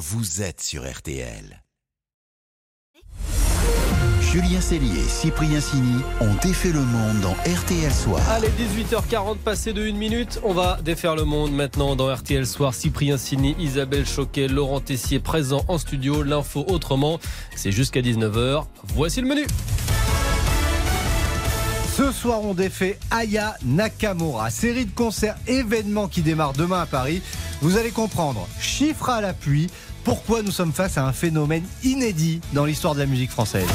vous 0.00 0.40
êtes 0.40 0.62
sur 0.62 0.90
RTL. 0.90 1.62
Julien 4.22 4.60
Cellier 4.62 4.98
et 4.98 5.08
Cyprien 5.08 5.60
Sini 5.60 6.00
ont 6.22 6.34
défait 6.42 6.72
le 6.72 6.80
monde 6.80 7.20
dans 7.20 7.32
RTL 7.32 7.92
Soir. 7.92 8.22
Allez, 8.30 8.48
18h40, 8.48 9.36
passé 9.36 9.74
de 9.74 9.82
1 9.82 9.92
minute. 9.92 10.40
On 10.42 10.54
va 10.54 10.78
défaire 10.82 11.16
le 11.16 11.24
monde 11.24 11.52
maintenant 11.52 11.96
dans 11.96 12.10
RTL 12.14 12.46
Soir. 12.46 12.72
Cyprien 12.72 13.18
Sini, 13.18 13.54
Isabelle 13.58 14.06
Choquet, 14.06 14.48
Laurent 14.48 14.80
Tessier 14.80 15.20
présents 15.20 15.66
en 15.68 15.76
studio. 15.76 16.22
L'info 16.22 16.64
autrement, 16.68 17.20
c'est 17.54 17.72
jusqu'à 17.72 18.00
19h. 18.00 18.64
Voici 18.94 19.20
le 19.20 19.28
menu. 19.28 19.46
Ce 22.00 22.12
soir, 22.12 22.40
on 22.42 22.54
défait 22.54 22.98
Aya 23.10 23.56
Nakamura, 23.62 24.48
série 24.48 24.86
de 24.86 24.90
concerts 24.90 25.36
événements 25.46 26.08
qui 26.08 26.22
démarre 26.22 26.54
demain 26.54 26.80
à 26.80 26.86
Paris. 26.86 27.20
Vous 27.60 27.76
allez 27.76 27.90
comprendre, 27.90 28.48
chiffres 28.58 29.10
à 29.10 29.20
l'appui, 29.20 29.68
pourquoi 30.02 30.40
nous 30.40 30.50
sommes 30.50 30.72
face 30.72 30.96
à 30.96 31.04
un 31.04 31.12
phénomène 31.12 31.62
inédit 31.84 32.40
dans 32.54 32.64
l'histoire 32.64 32.94
de 32.94 33.00
la 33.00 33.04
musique 33.04 33.30
française. 33.30 33.68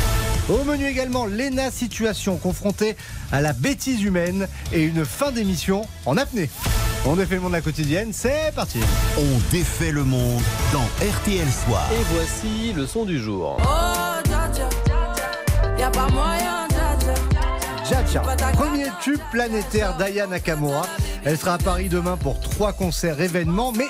Au 0.49 0.63
menu 0.63 0.87
également, 0.87 1.27
Lena 1.27 1.69
Situation 1.69 2.37
confrontée 2.37 2.95
à 3.31 3.41
la 3.41 3.53
bêtise 3.53 4.01
humaine 4.01 4.47
et 4.73 4.81
une 4.81 5.05
fin 5.05 5.31
d'émission 5.31 5.83
en 6.07 6.17
apnée. 6.17 6.49
On 7.05 7.15
défait 7.15 7.35
le 7.35 7.41
monde 7.41 7.51
de 7.51 7.57
la 7.57 7.61
quotidienne, 7.61 8.09
c'est 8.11 8.51
parti. 8.55 8.79
On 9.19 9.51
défait 9.51 9.91
le 9.91 10.03
monde 10.03 10.41
dans 10.73 10.85
RTL 10.99 11.47
Soir. 11.51 11.87
Et 11.91 12.03
voici 12.15 12.73
le 12.75 12.87
son 12.87 13.05
du 13.05 13.19
jour. 13.19 13.57
Oh, 13.59 14.27
dja, 14.27 14.51
dja, 14.51 14.67
y 15.77 15.83
a 15.83 15.91
pas 15.91 16.07
moyen, 16.07 16.09
dja, 16.09 16.09
dja. 16.09 16.34
Jaja, 17.89 18.21
premier 18.53 18.87
tube 19.01 19.19
planétaire 19.31 19.95
d'Aya 19.97 20.27
Nakamura. 20.27 20.85
Elle 21.23 21.37
sera 21.37 21.53
à 21.53 21.57
Paris 21.57 21.89
demain 21.89 22.17
pour 22.17 22.39
trois 22.39 22.73
concerts 22.73 23.21
événements, 23.21 23.71
mais 23.73 23.85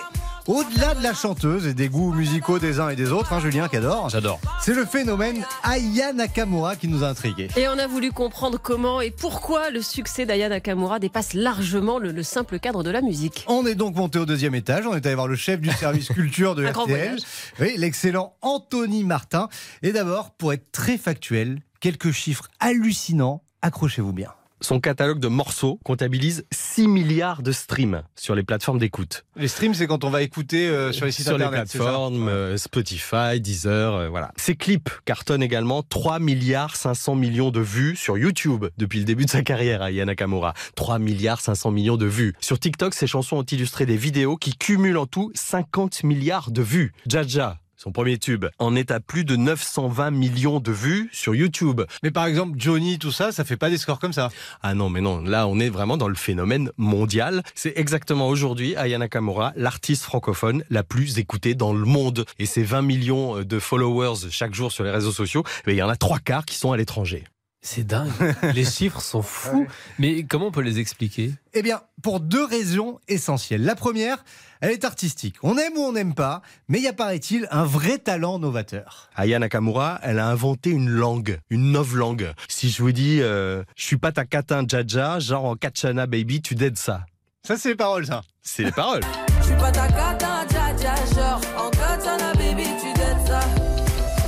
au-delà 0.47 0.95
de 0.95 1.01
la 1.01 1.13
chanteuse 1.13 1.65
et 1.65 1.73
des 1.73 1.87
goûts 1.87 2.11
musicaux 2.13 2.59
des 2.59 2.79
uns 2.79 2.89
et 2.89 2.95
des 2.95 3.11
autres, 3.11 3.31
hein, 3.31 3.39
Julien 3.39 3.67
qui 3.69 3.77
adore, 3.77 4.09
J'adore. 4.09 4.39
c'est 4.61 4.73
le 4.73 4.85
phénomène 4.85 5.43
Aya 5.63 6.11
Nakamura 6.13 6.75
qui 6.75 6.87
nous 6.87 7.03
a 7.03 7.07
intrigués. 7.07 7.47
Et 7.55 7.67
on 7.69 7.77
a 7.79 7.87
voulu 7.87 8.11
comprendre 8.11 8.59
comment 8.61 8.99
et 9.01 9.11
pourquoi 9.11 9.69
le 9.69 9.81
succès 9.81 10.25
d'Aya 10.25 10.49
Nakamura 10.49 10.99
dépasse 10.99 11.33
largement 11.33 11.97
le, 11.97 12.11
le 12.11 12.23
simple 12.23 12.59
cadre 12.59 12.83
de 12.83 12.89
la 12.91 13.01
musique. 13.01 13.45
On 13.47 13.65
est 13.65 13.75
donc 13.75 13.95
monté 13.95 14.19
au 14.19 14.25
deuxième 14.25 14.55
étage. 14.55 14.85
On 14.85 14.95
est 14.95 15.05
allé 15.05 15.15
voir 15.15 15.27
le 15.27 15.35
chef 15.37 15.61
du 15.61 15.71
service 15.71 16.09
culture 16.09 16.53
de 16.55 16.65
RTL, 16.67 17.17
oui, 17.61 17.75
l'excellent 17.77 18.33
Anthony 18.41 19.03
Martin. 19.05 19.47
Et 19.83 19.93
d'abord, 19.93 20.31
pour 20.31 20.51
être 20.53 20.71
très 20.71 20.97
factuel, 20.97 21.61
quelques 21.79 22.11
chiffres 22.11 22.47
hallucinants. 22.59 23.41
Accrochez-vous 23.65 24.13
bien. 24.13 24.29
Son 24.61 24.79
catalogue 24.79 25.17
de 25.17 25.27
morceaux 25.27 25.79
comptabilise 25.83 26.45
6 26.51 26.87
milliards 26.87 27.41
de 27.41 27.51
streams 27.51 28.03
sur 28.15 28.35
les 28.35 28.43
plateformes 28.43 28.77
d'écoute. 28.77 29.25
Les 29.35 29.47
streams, 29.47 29.73
c'est 29.73 29.87
quand 29.87 30.03
on 30.03 30.11
va 30.11 30.21
écouter 30.21 30.67
euh, 30.69 30.91
sur 30.91 31.07
les 31.07 31.11
sites 31.11 31.25
sur 31.25 31.33
internet. 31.33 31.67
plateformes, 31.67 32.27
euh, 32.27 32.57
Spotify, 32.57 33.41
Deezer, 33.41 33.95
euh, 33.95 34.09
voilà. 34.09 34.31
Ses 34.37 34.55
clips 34.55 34.91
cartonnent 35.05 35.41
également 35.41 35.81
3 35.81 36.19
milliards 36.19 36.75
500 36.75 37.15
millions 37.15 37.49
de 37.49 37.59
vues 37.59 37.95
sur 37.95 38.19
YouTube 38.19 38.65
depuis 38.77 38.99
le 38.99 39.05
début 39.05 39.25
de 39.25 39.31
sa 39.31 39.41
carrière 39.41 39.81
à 39.81 39.89
Yana 39.89 40.11
Nakamura. 40.11 40.53
3 40.75 40.99
milliards 40.99 41.41
500 41.41 41.71
millions 41.71 41.97
de 41.97 42.05
vues. 42.05 42.35
Sur 42.41 42.59
TikTok, 42.59 42.93
ses 42.93 43.07
chansons 43.07 43.37
ont 43.37 43.43
illustré 43.43 43.87
des 43.87 43.97
vidéos 43.97 44.37
qui 44.37 44.55
cumulent 44.55 44.99
en 44.99 45.07
tout 45.07 45.31
50 45.33 46.03
milliards 46.03 46.51
de 46.51 46.61
vues. 46.61 46.93
Jaja, 47.07 47.57
son 47.85 47.91
premier 47.91 48.17
tube, 48.17 48.45
en 48.57 48.75
est 48.75 48.89
à 48.89 48.99
plus 48.99 49.25
de 49.25 49.35
920 49.35 50.09
millions 50.09 50.59
de 50.59 50.71
vues 50.71 51.07
sur 51.11 51.35
YouTube. 51.35 51.83
Mais 52.01 52.09
par 52.09 52.25
exemple, 52.25 52.55
Johnny, 52.57 52.97
tout 52.97 53.11
ça, 53.11 53.31
ça 53.31 53.43
fait 53.43 53.57
pas 53.57 53.69
des 53.69 53.77
scores 53.77 53.99
comme 53.99 54.11
ça. 54.11 54.31
Ah 54.63 54.73
non, 54.73 54.89
mais 54.89 55.01
non, 55.01 55.21
là 55.21 55.47
on 55.47 55.59
est 55.59 55.69
vraiment 55.69 55.95
dans 55.95 56.07
le 56.07 56.15
phénomène 56.15 56.71
mondial. 56.77 57.43
C'est 57.53 57.73
exactement 57.75 58.27
aujourd'hui 58.27 58.75
Aya 58.75 58.97
Nakamura, 58.97 59.53
l'artiste 59.55 60.01
francophone 60.01 60.63
la 60.71 60.81
plus 60.81 61.19
écoutée 61.19 61.53
dans 61.53 61.73
le 61.73 61.85
monde. 61.85 62.25
Et 62.39 62.47
ses 62.47 62.63
20 62.63 62.81
millions 62.81 63.43
de 63.43 63.59
followers 63.59 64.31
chaque 64.31 64.55
jour 64.55 64.71
sur 64.71 64.83
les 64.83 64.91
réseaux 64.91 65.11
sociaux, 65.11 65.43
eh 65.67 65.71
il 65.71 65.77
y 65.77 65.83
en 65.83 65.89
a 65.89 65.95
trois 65.95 66.17
quarts 66.17 66.45
qui 66.45 66.55
sont 66.55 66.71
à 66.71 66.77
l'étranger. 66.77 67.23
C'est 67.65 67.83
dingue. 67.83 68.11
les 68.53 68.63
chiffres 68.63 69.01
sont 69.01 69.23
fous. 69.23 69.65
Mais 69.97 70.23
comment 70.23 70.47
on 70.47 70.51
peut 70.51 70.61
les 70.61 70.77
expliquer? 70.77 71.33
Eh 71.55 71.63
bien, 71.63 71.81
pour 72.03 72.19
deux 72.19 72.45
raisons 72.45 72.99
essentielles. 73.07 73.63
La 73.63 73.73
première, 73.73 74.23
elle 74.61 74.69
est 74.69 74.85
artistique. 74.85 75.37
On 75.41 75.57
aime 75.57 75.75
ou 75.75 75.81
on 75.81 75.93
n'aime 75.93 76.13
pas, 76.13 76.43
mais 76.67 76.77
il 76.77 76.83
y 76.83 76.87
a, 76.87 76.93
paraît-il, 76.93 77.47
un 77.49 77.65
vrai 77.65 77.97
talent 77.97 78.37
novateur. 78.37 79.09
Aya 79.15 79.39
Nakamura, 79.39 79.99
elle 80.03 80.19
a 80.19 80.27
inventé 80.27 80.69
une 80.69 80.89
langue, 80.89 81.39
une 81.49 81.73
langue. 81.73 82.33
Si 82.49 82.69
je 82.69 82.83
vous 82.83 82.91
dis, 82.91 83.23
euh, 83.23 83.63
je 83.75 83.83
suis 83.83 83.97
pas 83.97 84.11
ta 84.11 84.25
catin 84.25 84.63
jaja, 84.67 85.17
genre 85.17 85.45
en 85.45 85.55
Kachana 85.55 86.05
baby, 86.05 86.43
tu 86.43 86.53
dead 86.53 86.77
ça. 86.77 87.07
Ça, 87.41 87.57
c'est 87.57 87.69
les 87.69 87.75
paroles, 87.75 88.05
ça. 88.05 88.21
C'est 88.43 88.63
les 88.63 88.71
paroles. 88.71 89.03
J'suis 89.41 89.55
pas 89.55 89.71
ta 89.71 89.87
cata, 89.87 90.45
dja, 90.47 90.77
dja, 90.77 90.95
genre 91.15 91.41
en 91.57 91.71
katana, 91.71 92.31
baby, 92.33 92.63
tu. 92.79 92.94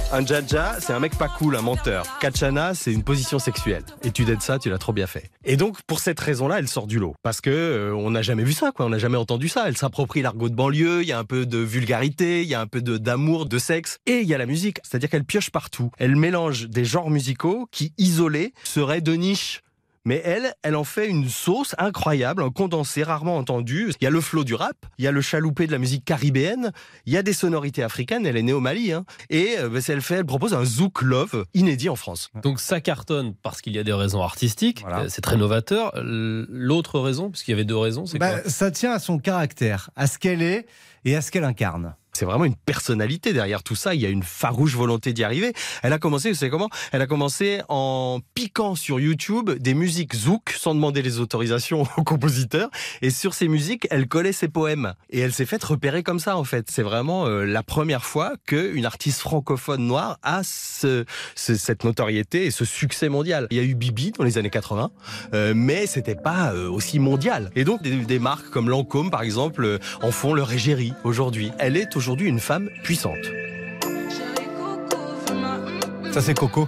Un 0.09 0.25
jaja, 0.25 0.77
c'est 0.79 0.93
un 0.93 1.01
mec 1.01 1.17
pas 1.17 1.27
cool, 1.27 1.57
un 1.57 1.61
menteur. 1.61 2.05
Kachana, 2.19 2.73
c'est 2.73 2.93
une 2.93 3.03
position 3.03 3.39
sexuelle. 3.39 3.83
Et 4.03 4.11
tu 4.11 4.23
dead 4.23 4.41
ça, 4.41 4.57
tu 4.57 4.69
l'as 4.69 4.77
trop 4.77 4.93
bien 4.93 5.05
fait. 5.05 5.29
Et 5.43 5.57
donc, 5.57 5.81
pour 5.85 5.99
cette 5.99 6.19
raison-là, 6.19 6.59
elle 6.59 6.69
sort 6.69 6.87
du 6.87 6.97
lot. 6.97 7.13
Parce 7.23 7.41
que 7.41 7.49
euh, 7.49 7.93
on 7.93 8.11
n'a 8.11 8.21
jamais 8.21 8.45
vu 8.45 8.53
ça, 8.53 8.71
quoi. 8.71 8.85
On 8.85 8.89
n'a 8.89 8.99
jamais 8.99 9.17
entendu 9.17 9.49
ça. 9.49 9.65
Elle 9.67 9.75
s'approprie 9.75 10.21
l'argot 10.21 10.47
de 10.47 10.55
banlieue. 10.55 11.01
Il 11.01 11.07
y 11.09 11.11
a 11.11 11.19
un 11.19 11.25
peu 11.25 11.45
de 11.45 11.57
vulgarité, 11.57 12.41
il 12.41 12.47
y 12.47 12.55
a 12.55 12.61
un 12.61 12.67
peu 12.67 12.81
de 12.81 12.97
d'amour, 12.97 13.47
de 13.47 13.57
sexe, 13.57 13.97
et 14.05 14.21
il 14.21 14.27
y 14.27 14.33
a 14.33 14.37
la 14.37 14.45
musique. 14.45 14.79
C'est-à-dire 14.83 15.09
qu'elle 15.09 15.25
pioche 15.25 15.49
partout. 15.49 15.91
Elle 15.97 16.15
mélange 16.15 16.69
des 16.69 16.85
genres 16.85 17.09
musicaux 17.09 17.67
qui, 17.71 17.91
isolés, 17.97 18.53
seraient 18.63 19.01
de 19.01 19.11
niche. 19.13 19.61
Mais 20.07 20.21
elle, 20.23 20.53
elle 20.63 20.77
en 20.77 20.85
fait 20.85 21.09
une 21.09 21.27
sauce 21.27 21.75
incroyable, 21.77 22.41
un 22.41 22.49
condensé 22.49 23.03
rarement 23.03 23.35
entendu. 23.35 23.91
Il 23.99 24.05
y 24.05 24.07
a 24.07 24.09
le 24.09 24.21
flow 24.21 24.45
du 24.45 24.53
rap, 24.55 24.77
il 24.97 25.03
y 25.03 25.07
a 25.09 25.11
le 25.11 25.19
chaloupé 25.19 25.67
de 25.67 25.73
la 25.73 25.79
musique 25.79 26.05
caribéenne, 26.05 26.71
il 27.05 27.11
y 27.11 27.17
a 27.17 27.23
des 27.23 27.33
sonorités 27.33 27.83
africaines. 27.83 28.25
Elle 28.25 28.37
est 28.37 28.41
née 28.41 28.53
au 28.53 28.61
Mali, 28.61 28.93
hein. 28.93 29.03
et 29.29 29.55
euh, 29.59 29.67
bah, 29.67 29.79
elle 29.85 29.99
fait, 29.99 30.15
elle 30.15 30.25
propose 30.25 30.53
un 30.53 30.63
zouk 30.63 31.01
love 31.01 31.43
inédit 31.53 31.89
en 31.89 31.97
France. 31.97 32.29
Donc 32.41 32.61
ça 32.61 32.79
cartonne 32.79 33.33
parce 33.43 33.59
qu'il 33.61 33.73
y 33.75 33.79
a 33.79 33.83
des 33.83 33.91
raisons 33.91 34.21
artistiques. 34.21 34.79
Voilà. 34.83 34.99
Euh, 35.01 35.05
C'est 35.09 35.19
très 35.19 35.35
novateur. 35.35 35.91
L'autre 36.01 37.01
raison, 37.01 37.29
parce 37.29 37.43
qu'il 37.43 37.51
y 37.51 37.55
avait 37.55 37.65
deux 37.65 37.75
raisons, 37.75 38.05
c'est 38.05 38.17
Bah, 38.17 38.39
quoi? 38.39 38.49
ça 38.49 38.71
tient 38.71 38.93
à 38.93 38.99
son 38.99 39.19
caractère, 39.19 39.89
à 39.97 40.07
ce 40.07 40.17
qu'elle 40.17 40.41
est 40.41 40.67
et 41.03 41.17
à 41.17 41.21
ce 41.21 41.31
qu'elle 41.31 41.43
incarne. 41.43 41.95
C'est 42.17 42.25
vraiment 42.25 42.45
une 42.45 42.55
personnalité 42.55 43.31
derrière 43.31 43.61
tout 43.61 43.75
ça. 43.75 43.93
Il 43.93 44.01
y 44.01 44.05
a 44.07 44.09
une 44.09 44.23
farouche 44.23 44.73
volonté 44.75 45.13
d'y 45.13 45.23
arriver. 45.23 45.53
Elle 45.83 45.93
a 45.93 45.99
commencé, 45.99 46.29
vous 46.29 46.35
savez 46.35 46.49
comment? 46.49 46.67
Elle 46.91 47.03
a 47.03 47.05
commencé 47.05 47.61
en 47.69 48.21
piquant 48.33 48.73
sur 48.73 48.99
YouTube 48.99 49.51
des 49.51 49.75
musiques 49.75 50.15
zouk 50.15 50.49
sans 50.57 50.73
demander 50.73 51.03
les 51.03 51.19
autorisations 51.19 51.83
aux 51.97 52.03
compositeurs. 52.03 52.71
Et 53.03 53.11
sur 53.11 53.35
ces 53.35 53.47
musiques, 53.47 53.87
elle 53.91 54.07
collait 54.07 54.31
ses 54.31 54.47
poèmes. 54.47 54.95
Et 55.11 55.19
elle 55.19 55.31
s'est 55.31 55.45
faite 55.45 55.63
repérer 55.63 56.01
comme 56.01 56.17
ça, 56.19 56.37
en 56.37 56.43
fait. 56.43 56.71
C'est 56.71 56.81
vraiment 56.81 57.27
euh, 57.27 57.45
la 57.45 57.61
première 57.61 58.03
fois 58.03 58.33
qu'une 58.47 58.85
artiste 58.87 59.19
francophone 59.19 59.85
noire 59.85 60.17
a 60.23 60.41
ce, 60.43 61.05
ce- 61.35 61.55
cette 61.55 61.83
notoriété 61.83 62.45
et 62.47 62.51
ce 62.51 62.65
succès 62.65 63.09
mondial. 63.09 63.45
Il 63.51 63.57
y 63.57 63.59
a 63.59 63.63
eu 63.63 63.75
Bibi 63.75 64.11
dans 64.17 64.23
les 64.23 64.39
années 64.39 64.49
80, 64.49 64.89
euh, 65.35 65.53
mais 65.55 65.85
c'était 65.85 66.15
pas 66.15 66.51
euh, 66.55 66.67
aussi 66.67 66.97
mondial. 66.97 67.51
Et 67.55 67.63
donc, 67.63 67.83
des, 67.83 67.91
des 67.97 68.17
marques 68.17 68.49
comme 68.49 68.69
Lancôme, 68.71 69.11
par 69.11 69.21
exemple, 69.21 69.63
euh, 69.65 69.77
en 70.01 70.09
font 70.09 70.33
leur 70.33 70.51
égérie 70.51 70.93
aujourd'hui. 71.03 71.51
Elle 71.59 71.77
est 71.77 71.95
aujourd'hui 71.95 72.06
une 72.15 72.39
femme 72.39 72.69
puissante. 72.83 73.17
Ça, 76.11 76.21
c'est 76.21 76.33
Coco. 76.33 76.67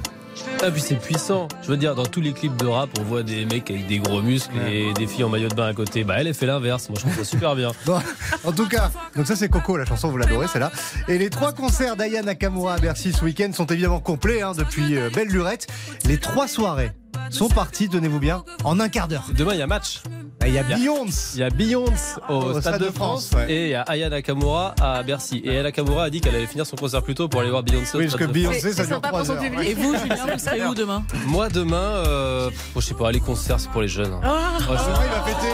Ah, 0.61 0.71
puis 0.71 0.81
c'est 0.81 0.95
puissant. 0.95 1.47
Je 1.63 1.69
veux 1.69 1.77
dire, 1.77 1.95
dans 1.95 2.05
tous 2.05 2.21
les 2.21 2.33
clips 2.33 2.55
de 2.57 2.67
rap, 2.67 2.89
on 2.99 3.03
voit 3.03 3.23
des 3.23 3.45
mecs 3.45 3.69
avec 3.71 3.87
des 3.87 3.99
gros 3.99 4.21
muscles 4.21 4.55
et 4.69 4.93
des 4.93 5.07
filles 5.07 5.23
en 5.23 5.29
maillot 5.29 5.47
de 5.47 5.55
bain 5.55 5.67
à 5.67 5.73
côté. 5.73 6.03
Bah, 6.03 6.15
elle, 6.17 6.27
elle 6.27 6.33
fait 6.33 6.45
l'inverse. 6.45 6.89
Moi, 6.89 6.97
je 6.99 7.05
trouve 7.05 7.15
ça 7.15 7.23
super 7.23 7.55
bien. 7.55 7.71
Bon, 7.85 7.99
en 8.43 8.51
tout 8.51 8.67
cas, 8.67 8.91
donc 9.15 9.25
ça 9.25 9.35
c'est 9.35 9.49
Coco, 9.49 9.77
la 9.77 9.85
chanson, 9.85 10.09
vous 10.09 10.17
l'adorez, 10.17 10.47
celle-là. 10.47 10.71
Et 11.07 11.17
les 11.17 11.29
trois 11.29 11.53
concerts 11.53 11.95
d'Aya 11.95 12.21
Nakamura 12.21 12.75
à 12.75 12.77
Bercy 12.77 13.13
ce 13.13 13.23
week-end 13.23 13.51
sont 13.53 13.65
évidemment 13.65 13.99
complets 13.99 14.41
hein, 14.41 14.51
depuis 14.55 14.97
euh, 14.97 15.09
belle 15.09 15.29
lurette. 15.29 15.67
Les 16.05 16.17
trois 16.17 16.47
soirées 16.47 16.91
sont 17.29 17.49
parties, 17.49 17.89
tenez-vous 17.89 18.19
bien, 18.19 18.43
en 18.63 18.79
un 18.79 18.89
quart 18.89 19.07
d'heure. 19.07 19.25
Demain, 19.35 19.53
il 19.53 19.59
y 19.59 19.63
a 19.63 19.67
match. 19.67 20.01
Il 20.45 20.53
y 20.53 20.57
a 20.57 20.63
Beyoncé. 20.63 21.31
Il 21.35 21.39
y 21.41 21.43
a 21.43 21.49
Beyoncé 21.49 22.15
au, 22.29 22.59
Stade, 22.59 22.81
de 22.81 22.89
France, 22.89 23.29
ouais. 23.35 23.51
et 23.51 23.63
il 23.65 23.69
y 23.71 23.75
a 23.75 23.81
Aya 23.83 24.09
Nakamura 24.09 24.73
à 24.81 25.03
Bercy. 25.03 25.41
Et 25.43 25.49
Aya 25.51 25.63
Nakamura 25.63 26.05
a 26.05 26.09
dit 26.09 26.21
qu'elle 26.21 26.35
allait 26.35 26.47
finir 26.47 26.65
son 26.65 26.75
concert 26.75 27.03
plus 27.03 27.13
tôt 27.13 27.27
pour 27.27 27.41
aller 27.41 27.49
voir 27.51 27.61
Beyoncé 27.63 27.95
au 27.97 27.99
Oui, 27.99 28.05
parce 28.07 28.15
Stade 28.15 28.27
que 28.31 28.33
de 28.33 28.43
France. 28.43 28.51
Beyoncé, 28.61 28.73
ça 28.73 28.83
dure 28.85 28.95
sympa 28.95 29.07
trois 29.09 29.19
pour 29.19 29.27
son 29.27 29.33
heures. 29.33 29.41
public. 29.43 29.69
Et 29.69 29.73
vous, 29.75 29.95
Julien, 29.97 30.15
vous 30.33 30.39
serez 30.39 30.65
où 30.65 30.73
demain? 30.73 31.03
Moi, 31.27 31.49
demain, 31.49 31.75
euh, 31.77 32.49
pff, 32.49 32.71
je 32.77 32.79
sais 32.81 32.93
pas, 32.95 33.11
les 33.11 33.19
concerts, 33.19 33.59
c'est 33.59 33.69
pour 33.69 33.81
les 33.81 33.87
jeunes. 33.87 34.13
hein. 34.13 34.21
Ah, 34.23 34.57
je- 34.59 34.65
Demain, 34.65 34.77
il 35.03 35.09
va 35.11 35.23
fêter. 35.23 35.53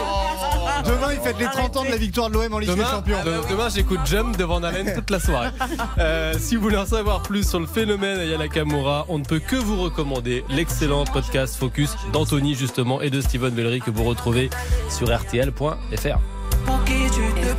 Demain, 0.84 1.12
il 1.12 1.20
fête 1.20 1.38
les 1.38 1.46
30 1.46 1.76
ans 1.76 1.84
de 1.84 1.90
la 1.90 1.96
victoire 1.96 2.28
de 2.28 2.34
l'OM 2.34 2.52
en 2.54 2.58
Ligue 2.58 2.74
des 2.74 2.82
Champions. 2.82 3.16
de- 3.24 3.50
demain, 3.50 3.68
j'écoute 3.68 4.00
Jump 4.04 4.36
devant 4.36 4.60
Nalen 4.60 4.92
toute 4.94 5.10
la 5.10 5.20
soirée. 5.20 5.50
Euh, 5.98 6.34
si 6.38 6.56
vous 6.56 6.62
voulez 6.62 6.76
en 6.76 6.84
savoir 6.86 7.22
plus 7.22 7.48
sur 7.48 7.58
le 7.58 7.66
phénomène 7.66 8.18
Aya 8.18 8.36
Nakamura, 8.38 9.06
on 9.08 9.18
ne 9.18 9.24
peut 9.24 9.38
que 9.38 9.56
vous 9.56 9.80
recommander 9.82 10.44
l'excellent 10.50 11.04
podcast 11.04 11.56
Focus 11.56 11.94
d'Anthony 12.12 12.54
justement 12.54 13.00
et 13.00 13.08
de 13.10 13.20
Steven 13.20 13.50
Bellery 13.50 13.80
que 13.80 13.90
vous 13.90 14.04
retrouvez 14.04 14.50
sur 14.90 15.08
rtl.fr. 15.08 16.18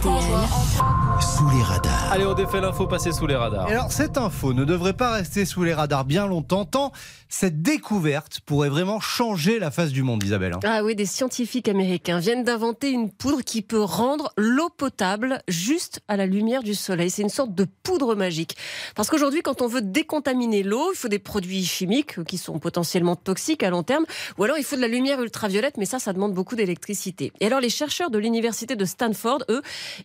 Sous 0.01 1.49
les 1.49 1.63
radars. 1.63 2.11
Allez, 2.11 2.25
on 2.25 2.33
défait 2.35 2.61
l'info 2.61 2.85
passée 2.85 3.11
sous 3.11 3.25
les 3.25 3.35
radars. 3.35 3.67
Et 3.67 3.73
alors, 3.73 3.91
cette 3.91 4.17
info 4.17 4.53
ne 4.53 4.63
devrait 4.63 4.94
pas 4.94 5.11
rester 5.11 5.44
sous 5.45 5.63
les 5.63 5.73
radars 5.73 6.05
bien 6.05 6.27
longtemps, 6.27 6.65
tant 6.65 6.91
cette 7.29 7.61
découverte 7.61 8.39
pourrait 8.45 8.69
vraiment 8.69 8.99
changer 9.01 9.59
la 9.59 9.69
face 9.69 9.91
du 9.91 10.01
monde, 10.03 10.23
Isabelle. 10.23 10.53
hein. 10.53 10.59
Ah 10.63 10.83
oui, 10.83 10.95
des 10.95 11.05
scientifiques 11.05 11.67
américains 11.67 12.19
viennent 12.19 12.44
d'inventer 12.45 12.89
une 12.91 13.11
poudre 13.11 13.41
qui 13.41 13.61
peut 13.61 13.81
rendre 13.81 14.31
l'eau 14.38 14.69
potable 14.69 15.41
juste 15.49 16.00
à 16.07 16.15
la 16.15 16.25
lumière 16.25 16.63
du 16.63 16.73
soleil. 16.75 17.09
C'est 17.09 17.23
une 17.23 17.29
sorte 17.29 17.53
de 17.53 17.65
poudre 17.83 18.15
magique. 18.15 18.55
Parce 18.95 19.09
qu'aujourd'hui, 19.09 19.41
quand 19.41 19.61
on 19.61 19.67
veut 19.67 19.81
décontaminer 19.81 20.63
l'eau, 20.63 20.91
il 20.93 20.97
faut 20.97 21.09
des 21.09 21.19
produits 21.19 21.65
chimiques 21.65 22.23
qui 22.25 22.38
sont 22.38 22.59
potentiellement 22.59 23.15
toxiques 23.17 23.63
à 23.63 23.69
long 23.71 23.83
terme, 23.83 24.05
ou 24.38 24.43
alors 24.43 24.57
il 24.57 24.63
faut 24.63 24.75
de 24.77 24.81
la 24.81 24.88
lumière 24.88 25.21
ultraviolette, 25.21 25.77
mais 25.77 25.85
ça, 25.85 26.00
ça 26.00 26.13
demande 26.13 26.33
beaucoup 26.33 26.55
d'électricité. 26.55 27.33
Et 27.41 27.47
alors, 27.47 27.59
les 27.59 27.69
chercheurs 27.69 28.09
de 28.09 28.19
l'université 28.19 28.75
de 28.77 28.85
Stanford, 28.85 29.39
eux, 29.50 29.61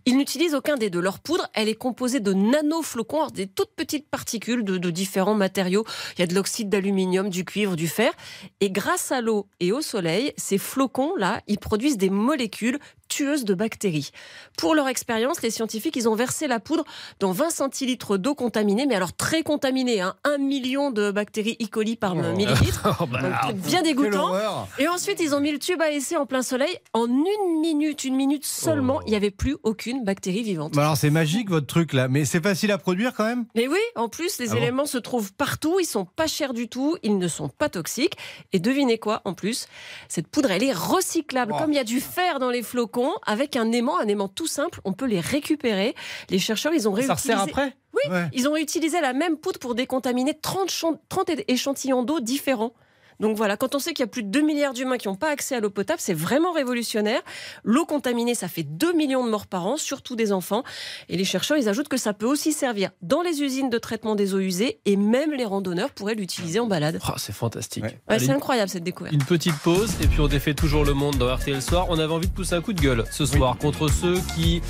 ils 0.07 0.17
n'utilisent 0.17 0.55
aucun 0.55 0.77
des 0.77 0.91
deux. 0.91 1.01
Leur 1.01 1.19
poudre, 1.19 1.49
elle 1.55 1.69
est 1.69 1.75
composée 1.75 2.21
de 2.21 2.33
nanoflocons, 2.33 3.29
des 3.29 3.47
toutes 3.47 3.75
petites 3.75 4.09
particules 4.09 4.65
de, 4.65 4.79
de 4.79 4.91
différents 4.91 5.35
matériaux. 5.35 5.85
Il 6.17 6.21
y 6.21 6.25
a 6.25 6.27
de 6.27 6.35
l'oxyde 6.35 6.69
d'aluminium, 6.69 7.29
du 7.29 7.45
cuivre, 7.45 7.77
du 7.77 7.89
fer. 7.89 8.13
Et 8.61 8.71
grâce 8.71 9.13
à 9.13 9.21
l'eau 9.21 9.49
et 9.61 9.73
au 9.73 9.81
soleil, 9.81 10.33
ces 10.37 10.59
flocons-là, 10.59 11.41
ils 11.47 11.59
produisent 11.59 11.99
des 11.99 12.11
molécules 12.11 12.79
de 13.21 13.55
bactéries. 13.55 14.11
Pour 14.57 14.75
leur 14.75 14.89
expérience, 14.89 15.43
les 15.43 15.51
scientifiques, 15.51 15.97
ils 15.97 16.09
ont 16.09 16.15
versé 16.15 16.47
la 16.47 16.61
poudre 16.61 16.85
dans 17.21 17.31
20 17.33 17.51
centilitres 17.51 18.17
d'eau 18.17 18.35
contaminée, 18.35 18.87
mais 18.87 18.95
alors 18.95 19.13
très 19.13 19.43
contaminée, 19.43 20.01
hein, 20.01 20.15
1 20.25 20.39
million 20.39 20.91
de 20.91 21.11
bactéries 21.11 21.57
E. 21.63 21.67
coli 21.67 21.97
par 21.97 22.15
millilitre. 22.15 22.89
Oh, 23.01 23.07
bah, 23.07 23.21
Donc, 23.23 23.33
truc 23.43 23.57
bien 23.57 23.83
dégoûtant. 23.83 24.33
Et 24.79 24.89
ensuite, 24.89 25.21
ils 25.21 25.35
ont 25.35 25.41
mis 25.41 25.53
le 25.53 25.59
tube 25.59 25.81
à 25.81 25.91
essai 25.91 26.17
en 26.17 26.27
plein 26.27 26.43
soleil. 26.43 26.75
En 26.95 27.07
une 27.07 27.61
minute, 27.61 28.05
une 28.05 28.17
minute 28.17 28.45
seulement, 28.47 28.97
Oh. 29.01 29.03
il 29.07 29.11
n'y 29.11 29.17
avait 29.17 29.31
plus 29.31 29.57
aucune 29.63 30.05
bactérie 30.05 30.43
vivante. 30.43 30.73
Bah 30.75 30.83
alors, 30.83 30.97
c'est 30.97 31.11
magique 31.11 31.49
votre 31.51 31.67
truc 31.67 31.93
là, 31.93 32.09
mais 32.09 32.25
c'est 32.25 32.43
facile 32.43 32.71
à 32.73 32.79
produire 32.79 33.13
quand 33.15 33.25
même? 33.25 33.45
Mais 33.55 33.69
oui, 33.69 33.79
en 33.95 34.09
plus, 34.09 34.39
les 34.39 34.51
Ah 34.51 34.55
bon 34.55 34.57
éléments 34.59 34.87
se 34.87 34.99
trouvent 34.99 35.33
partout, 35.33 35.79
ils 35.81 35.85
sont 35.87 36.05
pas 36.05 36.27
chers 36.27 36.55
du 36.55 36.69
tout, 36.69 36.97
ils 37.03 37.19
ne 37.19 37.29
sont 37.29 37.49
pas 37.49 37.69
toxiques. 37.69 38.17
Et 38.53 38.59
devinez 38.59 38.99
quoi, 38.99 39.23
en 39.25 39.35
plus, 39.35 39.67
cette 40.09 40.27
poudre, 40.29 40.51
elle 40.51 40.63
est 40.65 40.73
recyclable. 40.73 41.53
Oh. 41.55 41.59
Comme 41.61 41.73
il 41.73 41.77
y 41.77 41.81
a 41.81 41.85
du 41.85 42.01
fer 42.01 42.39
dans 42.39 42.51
les 42.51 42.63
flocons, 42.63 43.02
avec 43.27 43.57
un 43.57 43.71
aimant, 43.73 43.99
un 43.99 44.07
aimant 44.09 44.29
tout 44.29 44.47
simple, 44.47 44.81
on 44.85 44.93
peut 44.93 45.07
les 45.07 45.21
récupérer. 45.21 45.95
Les 46.31 46.39
chercheurs, 46.39 46.73
ils 46.75 46.89
ont 46.89 46.93
Ça 46.97 47.01
réutilisé... 47.15 47.33
resserre 47.35 47.41
après? 47.43 47.77
Oui, 47.95 48.11
Ouais. 48.11 48.29
ils 48.33 48.49
ont 48.49 48.57
utilisé 48.57 49.01
la 49.01 49.13
même 49.13 49.37
poudre 49.37 49.59
pour 49.59 49.75
décontaminer 49.75 50.35
30, 50.41 50.71
chan- 50.71 51.01
30 51.09 51.29
é- 51.31 51.45
échantillons 51.49 52.03
d'eau 52.03 52.21
différents. 52.21 52.73
Donc 53.21 53.37
voilà, 53.37 53.57
quand 53.57 53.75
on 53.75 53.79
sait 53.79 53.93
qu'il 53.93 54.03
y 54.03 54.09
a 54.09 54.09
plus 54.09 54.23
de 54.23 54.29
2 54.29 54.43
milliards 54.43 54.73
d'humains 54.73 54.99
qui 54.99 55.09
n'ont 55.09 55.15
pas 55.17 55.31
accès 55.31 55.55
à 55.57 55.61
l'eau 55.61 55.71
potable, 55.71 56.01
c'est 56.01 56.15
vraiment 56.15 56.53
révolutionnaire. 56.53 57.21
L'eau 57.65 57.85
contaminée, 57.85 58.35
ça 58.35 58.49
fait 58.49 58.63
2 58.63 58.93
millions 58.93 59.25
de 59.25 59.31
morts 59.31 59.47
par 59.47 59.67
an, 59.67 59.77
surtout 59.77 60.17
des 60.17 60.33
enfants. 60.33 60.63
Et 61.09 61.17
les 61.17 61.25
chercheurs, 61.25 61.57
ils 61.57 61.69
ajoutent 61.69 61.89
que 61.89 61.97
ça 61.97 62.13
peut 62.13 62.27
aussi 62.27 62.53
servir 62.53 62.91
dans 63.03 63.23
les 63.23 63.43
usines 63.43 63.71
de 63.71 63.79
traitement 63.79 64.15
des 64.15 64.35
eaux 64.35 64.41
usées 64.41 64.81
et 64.85 64.97
même 64.97 65.33
les 65.33 65.45
randonneurs 65.45 65.91
pourraient 65.91 66.15
l'utiliser 66.15 66.61
en 66.61 66.67
balade. 66.67 66.99
Oh, 67.09 67.13
C'est 67.17 67.35
fantastique. 67.35 67.85
Ouais. 67.85 67.91
Ouais, 67.91 68.17
Allez, 68.17 68.27
c'est 68.27 68.33
incroyable 68.33 68.69
cette 68.69 68.85
découverte. 68.85 69.15
Une 69.15 69.25
petite 69.25 69.57
pause 69.59 69.93
et 70.03 70.07
puis 70.07 70.21
on 70.21 70.29
défait 70.29 70.55
toujours 70.55 70.85
le 70.85 70.95
monde 70.95 71.17
dans 71.17 71.35
RTL 71.35 71.61
Soir. 71.63 71.87
On 71.91 71.99
avait 71.99 72.13
envie 72.13 72.29
de 72.29 72.33
pousser 72.33 72.55
un 72.55 72.61
coup 72.61 72.73
de 72.73 72.81
gueule 72.81 73.05
ce 73.11 73.27
soir 73.27 73.57
contre 73.59 73.89
ceux 73.89 74.19
qui 74.35 74.63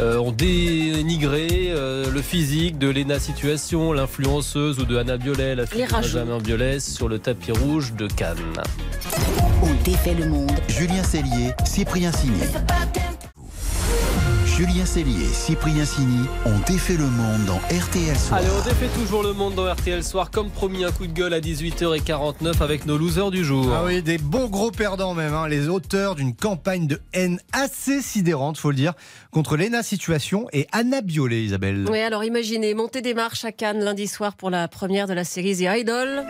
euh, 0.00 0.16
ont 0.18 0.32
dénigré 0.32 1.48
euh, 1.70 2.10
le 2.10 2.22
physique 2.22 2.78
de 2.78 2.88
Lena 2.88 3.18
Situation, 3.18 3.92
l'influenceuse 3.92 4.78
ou 4.78 4.84
de 4.84 4.96
Anna 4.96 5.16
Violet, 5.16 5.54
la 5.54 5.66
fille 5.66 5.80
Les 5.80 5.86
de 5.86 5.92
rageux. 5.92 6.18
Benjamin 6.20 6.38
Violet 6.38 6.80
sur 6.80 7.08
le 7.08 7.18
tapis 7.18 7.52
rouge 7.52 7.87
de 7.96 8.06
Cannes. 8.06 8.36
On 9.62 9.74
défait 9.84 10.14
le 10.14 10.26
monde. 10.26 10.50
Julien 10.68 11.02
Cellier, 11.02 11.52
Cyprien 11.64 12.12
Signé. 12.12 12.44
Julien 14.58 14.84
Cellier 14.84 15.24
et 15.24 15.32
Cyprien 15.32 15.84
Signy 15.84 16.26
ont 16.44 16.58
défait 16.66 16.96
le 16.96 17.06
monde 17.06 17.44
dans 17.46 17.58
RTL 17.58 18.16
Soir. 18.16 18.40
Allez, 18.40 18.48
on 18.60 18.64
défait 18.64 18.88
toujours 18.88 19.22
le 19.22 19.32
monde 19.32 19.54
dans 19.54 19.72
RTL 19.72 20.02
Soir. 20.02 20.32
Comme 20.32 20.50
promis, 20.50 20.84
un 20.84 20.90
coup 20.90 21.06
de 21.06 21.12
gueule 21.12 21.32
à 21.32 21.38
18h49 21.38 22.60
avec 22.60 22.84
nos 22.84 22.98
losers 22.98 23.30
du 23.30 23.44
jour. 23.44 23.72
Ah 23.72 23.84
oui, 23.84 24.02
des 24.02 24.18
bons 24.18 24.48
gros 24.48 24.72
perdants 24.72 25.14
même, 25.14 25.32
hein, 25.32 25.46
les 25.46 25.68
auteurs 25.68 26.16
d'une 26.16 26.34
campagne 26.34 26.88
de 26.88 27.00
haine 27.12 27.40
assez 27.52 28.02
sidérante, 28.02 28.58
faut 28.58 28.70
le 28.70 28.76
dire, 28.76 28.94
contre 29.30 29.56
Lena 29.56 29.84
Situation 29.84 30.48
et 30.52 30.66
Anna 30.72 31.02
Biolay, 31.02 31.44
Isabelle. 31.44 31.86
Oui, 31.88 32.00
alors 32.00 32.24
imaginez, 32.24 32.74
monter 32.74 33.00
des 33.00 33.14
marches 33.14 33.44
à 33.44 33.52
Cannes 33.52 33.84
lundi 33.84 34.08
soir 34.08 34.34
pour 34.34 34.50
la 34.50 34.66
première 34.66 35.06
de 35.06 35.14
la 35.14 35.22
série 35.22 35.56
The 35.56 35.68
Idol. 35.78 36.24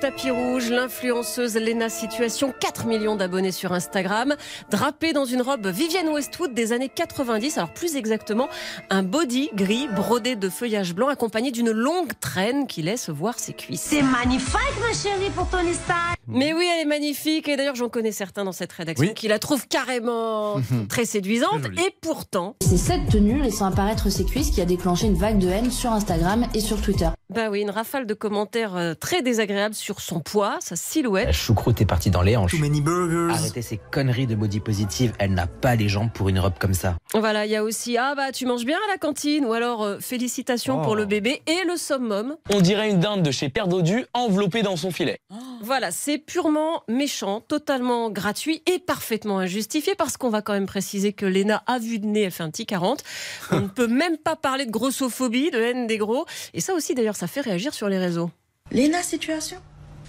Tapis 0.00 0.30
rouge, 0.30 0.68
l'influenceuse 0.70 1.54
Lena 1.56 1.88
Situation, 1.88 2.52
4 2.58 2.86
millions 2.86 3.14
d'abonnés 3.14 3.52
sur 3.52 3.72
Instagram, 3.72 4.34
drapée 4.70 5.12
dans 5.12 5.24
une 5.24 5.42
robe 5.42 5.68
Vivienne 5.68 6.08
Westwood 6.08 6.54
des 6.54 6.72
années 6.72 6.88
90, 6.88 7.58
alors 7.58 7.72
plus 7.72 7.94
exactement 7.94 8.48
un 8.90 9.04
body 9.04 9.50
gris 9.54 9.86
brodé 9.94 10.34
de 10.34 10.48
feuillage 10.48 10.94
blanc 10.94 11.06
accompagné 11.08 11.52
d'une 11.52 11.70
longue 11.70 12.10
traîne 12.20 12.66
qui 12.66 12.82
laisse 12.82 13.10
voir 13.10 13.38
ses 13.38 13.52
cuisses. 13.52 13.80
C'est 13.82 14.02
magnifique, 14.02 14.56
ma 14.80 14.92
chérie, 14.92 15.30
pour 15.36 15.48
ton 15.48 15.58
style. 15.58 15.94
Mais 16.26 16.52
oui, 16.52 16.66
elle 16.74 16.82
est 16.82 16.88
magnifique 16.88 17.48
et 17.48 17.56
d'ailleurs 17.56 17.74
j'en 17.74 17.88
connais 17.88 18.12
certains 18.12 18.44
dans 18.44 18.52
cette 18.52 18.72
rédaction 18.72 19.06
Oui. 19.08 19.14
qui 19.14 19.28
la 19.28 19.38
trouvent 19.38 19.66
carrément 19.68 20.56
très 20.88 21.04
séduisante 21.04 21.60
Très 21.60 21.70
jolie. 21.70 21.82
et 21.82 21.96
pourtant, 22.00 22.56
C'est 22.60 22.76
cette 22.76 23.08
tenue 23.08 23.40
laissant 23.42 23.66
apparaître 23.66 24.08
ses 24.10 24.24
cuisses 24.24 24.50
qui 24.50 24.60
a 24.60 24.64
déclenché 24.64 25.06
une 25.06 25.16
vague 25.16 25.38
de 25.38 25.48
haine 25.48 25.70
sur 25.70 25.92
Instagram 25.92 26.46
et 26.54 26.60
sur 26.60 26.80
Twitter. 26.80 27.08
bah 27.30 27.48
oui, 27.50 27.60
une 27.62 27.70
rafale 27.70 28.06
de 28.06 28.14
commentaires 28.14 28.76
euh, 28.76 28.94
très 28.94 29.22
désagréables 29.22 29.74
sur 29.82 30.00
son 30.00 30.20
poids, 30.20 30.58
sa 30.60 30.76
silhouette. 30.76 31.26
La 31.26 31.32
choucroute 31.32 31.80
est 31.80 31.84
partie 31.86 32.10
dans 32.10 32.22
les 32.22 32.36
hanches. 32.36 32.52
Too 32.52 32.58
many 32.58 32.80
burgers. 32.80 33.32
Arrêtez 33.34 33.62
ces 33.62 33.78
conneries 33.90 34.28
de 34.28 34.34
body 34.36 34.60
positive, 34.60 35.12
elle 35.18 35.34
n'a 35.34 35.46
pas 35.48 35.74
les 35.74 35.88
jambes 35.88 36.10
pour 36.14 36.28
une 36.28 36.38
robe 36.38 36.54
comme 36.60 36.74
ça. 36.74 36.96
Voilà, 37.14 37.44
il 37.46 37.50
y 37.50 37.56
a 37.56 37.64
aussi 37.64 37.96
ah 37.98 38.14
bah 38.14 38.30
tu 38.32 38.46
manges 38.46 38.64
bien 38.64 38.78
à 38.88 38.92
la 38.92 38.98
cantine 38.98 39.44
ou 39.44 39.52
alors 39.52 39.82
euh, 39.82 39.98
félicitations 39.98 40.80
Oh. 40.80 40.84
pour 40.84 40.94
le 40.96 41.04
bébé 41.04 41.42
et 41.46 41.64
le 41.66 41.76
summum. 41.76 42.36
On 42.50 42.60
dirait 42.60 42.88
une 42.90 43.00
dinde 43.00 43.22
de 43.22 43.30
chez 43.32 43.48
Père 43.48 43.66
Dodu 43.68 44.06
enveloppée 44.14 44.62
dans 44.62 44.76
son 44.76 44.90
filet. 44.92 45.18
Voilà, 45.62 45.90
c'est 45.90 46.18
purement 46.18 46.82
méchant, 46.88 47.40
totalement 47.40 48.10
gratuit 48.10 48.62
et 48.66 48.78
parfaitement 48.78 49.38
injustifié 49.40 49.94
parce 49.96 50.16
qu'on 50.16 50.30
va 50.30 50.40
quand 50.42 50.52
même 50.52 50.66
préciser 50.66 51.12
que 51.12 51.26
Léna 51.26 51.62
a 51.66 51.78
vu 51.78 51.98
de 51.98 52.06
nez, 52.06 52.22
elle 52.22 52.30
fait 52.30 52.42
un 52.44 52.50
petit 52.50 52.66
40. 52.66 53.02
On 53.50 53.60
ne 53.60 53.66
peut 53.68 53.86
même 53.88 54.16
pas 54.16 54.36
parler 54.36 54.66
de 54.66 54.70
grossophobie, 54.70 55.50
de 55.50 55.58
haine 55.58 55.86
des 55.86 55.98
gros 55.98 56.26
et 56.54 56.60
ça 56.60 56.74
aussi 56.74 56.94
d'ailleurs 56.94 57.16
ça 57.16 57.26
fait 57.26 57.40
réagir 57.40 57.74
sur 57.74 57.88
les 57.88 57.98
réseaux. 57.98 58.30
Léna 58.70 59.02
situation? 59.02 59.58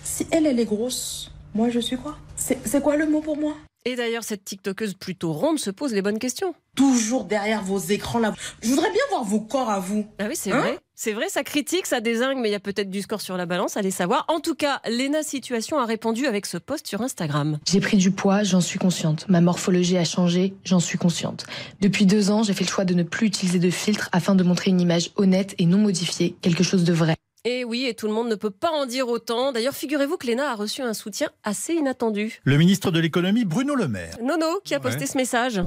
Si 0.03 0.27
elle, 0.31 0.45
elle 0.45 0.59
est 0.59 0.65
grosse, 0.65 1.31
moi 1.53 1.69
je 1.69 1.79
suis 1.79 1.97
quoi? 1.97 2.17
C'est 2.35 2.59
c'est 2.65 2.81
quoi 2.81 2.95
le 2.97 3.07
mot 3.07 3.21
pour 3.21 3.37
moi? 3.37 3.55
Et 3.85 3.95
d'ailleurs 3.97 4.23
cette 4.23 4.45
tiktokeuse 4.45 4.93
plutôt 4.93 5.33
ronde 5.33 5.59
se 5.59 5.69
pose 5.69 5.93
les 5.93 6.01
bonnes 6.01 6.19
questions. 6.19 6.53
Toujours 6.75 7.25
derrière 7.25 7.63
vos 7.63 7.79
écrans 7.79 8.19
là. 8.19 8.33
Je 8.61 8.69
voudrais 8.69 8.91
bien 8.91 9.01
voir 9.09 9.23
vos 9.23 9.41
corps 9.41 9.69
à 9.69 9.79
vous. 9.79 10.05
Ah 10.19 10.25
oui, 10.29 10.35
c'est 10.35 10.51
Hein? 10.51 10.59
vrai. 10.61 10.79
C'est 10.95 11.11
vrai, 11.11 11.27
ça 11.27 11.43
critique, 11.43 11.85
ça 11.87 11.99
désingue, 11.99 12.37
mais 12.37 12.47
il 12.49 12.51
y 12.51 12.55
a 12.55 12.59
peut-être 12.61 12.89
du 12.89 13.01
score 13.01 13.19
sur 13.19 13.35
la 13.35 13.45
balance, 13.45 13.75
allez 13.77 13.91
savoir. 13.91 14.25
En 14.29 14.39
tout 14.39 14.55
cas, 14.55 14.79
Léna 14.87 15.21
Situation 15.23 15.79
a 15.79 15.85
répondu 15.85 16.27
avec 16.27 16.45
ce 16.45 16.57
post 16.57 16.87
sur 16.87 17.01
Instagram. 17.01 17.59
J'ai 17.69 17.81
pris 17.81 17.97
du 17.97 18.11
poids, 18.11 18.43
j'en 18.43 18.61
suis 18.61 18.79
consciente. 18.79 19.25
Ma 19.27 19.41
morphologie 19.41 19.97
a 19.97 20.05
changé, 20.05 20.53
j'en 20.63 20.79
suis 20.79 20.97
consciente. 20.99 21.45
Depuis 21.81 22.05
deux 22.05 22.29
ans, 22.31 22.43
j'ai 22.43 22.53
fait 22.53 22.63
le 22.63 22.69
choix 22.69 22.85
de 22.85 22.93
ne 22.93 23.03
plus 23.03 23.27
utiliser 23.27 23.59
de 23.59 23.69
filtre 23.71 24.07
afin 24.13 24.35
de 24.35 24.43
montrer 24.43 24.69
une 24.69 24.79
image 24.79 25.09
honnête 25.17 25.55
et 25.57 25.65
non 25.65 25.79
modifiée, 25.79 26.35
quelque 26.41 26.63
chose 26.63 26.83
de 26.85 26.93
vrai. 26.93 27.15
Et 27.45 27.65
oui, 27.65 27.87
et 27.87 27.93
tout 27.93 28.07
le 28.07 28.13
monde 28.13 28.29
ne 28.29 28.35
peut 28.35 28.51
pas 28.51 28.71
en 28.71 28.85
dire 28.85 29.09
autant. 29.09 29.51
D'ailleurs, 29.51 29.73
figurez-vous 29.73 30.15
que 30.15 30.27
Léna 30.27 30.51
a 30.51 30.55
reçu 30.55 30.81
un 30.81 30.93
soutien 30.93 31.29
assez 31.43 31.73
inattendu. 31.73 32.39
Le 32.45 32.55
ministre 32.55 32.89
de 32.89 33.01
l'économie, 33.01 33.43
Bruno 33.43 33.75
Le 33.75 33.89
Maire. 33.89 34.15
Nono 34.21 34.61
qui 34.63 34.73
a 34.73 34.79
posté 34.79 35.05
ce 35.05 35.17
message. 35.17 35.61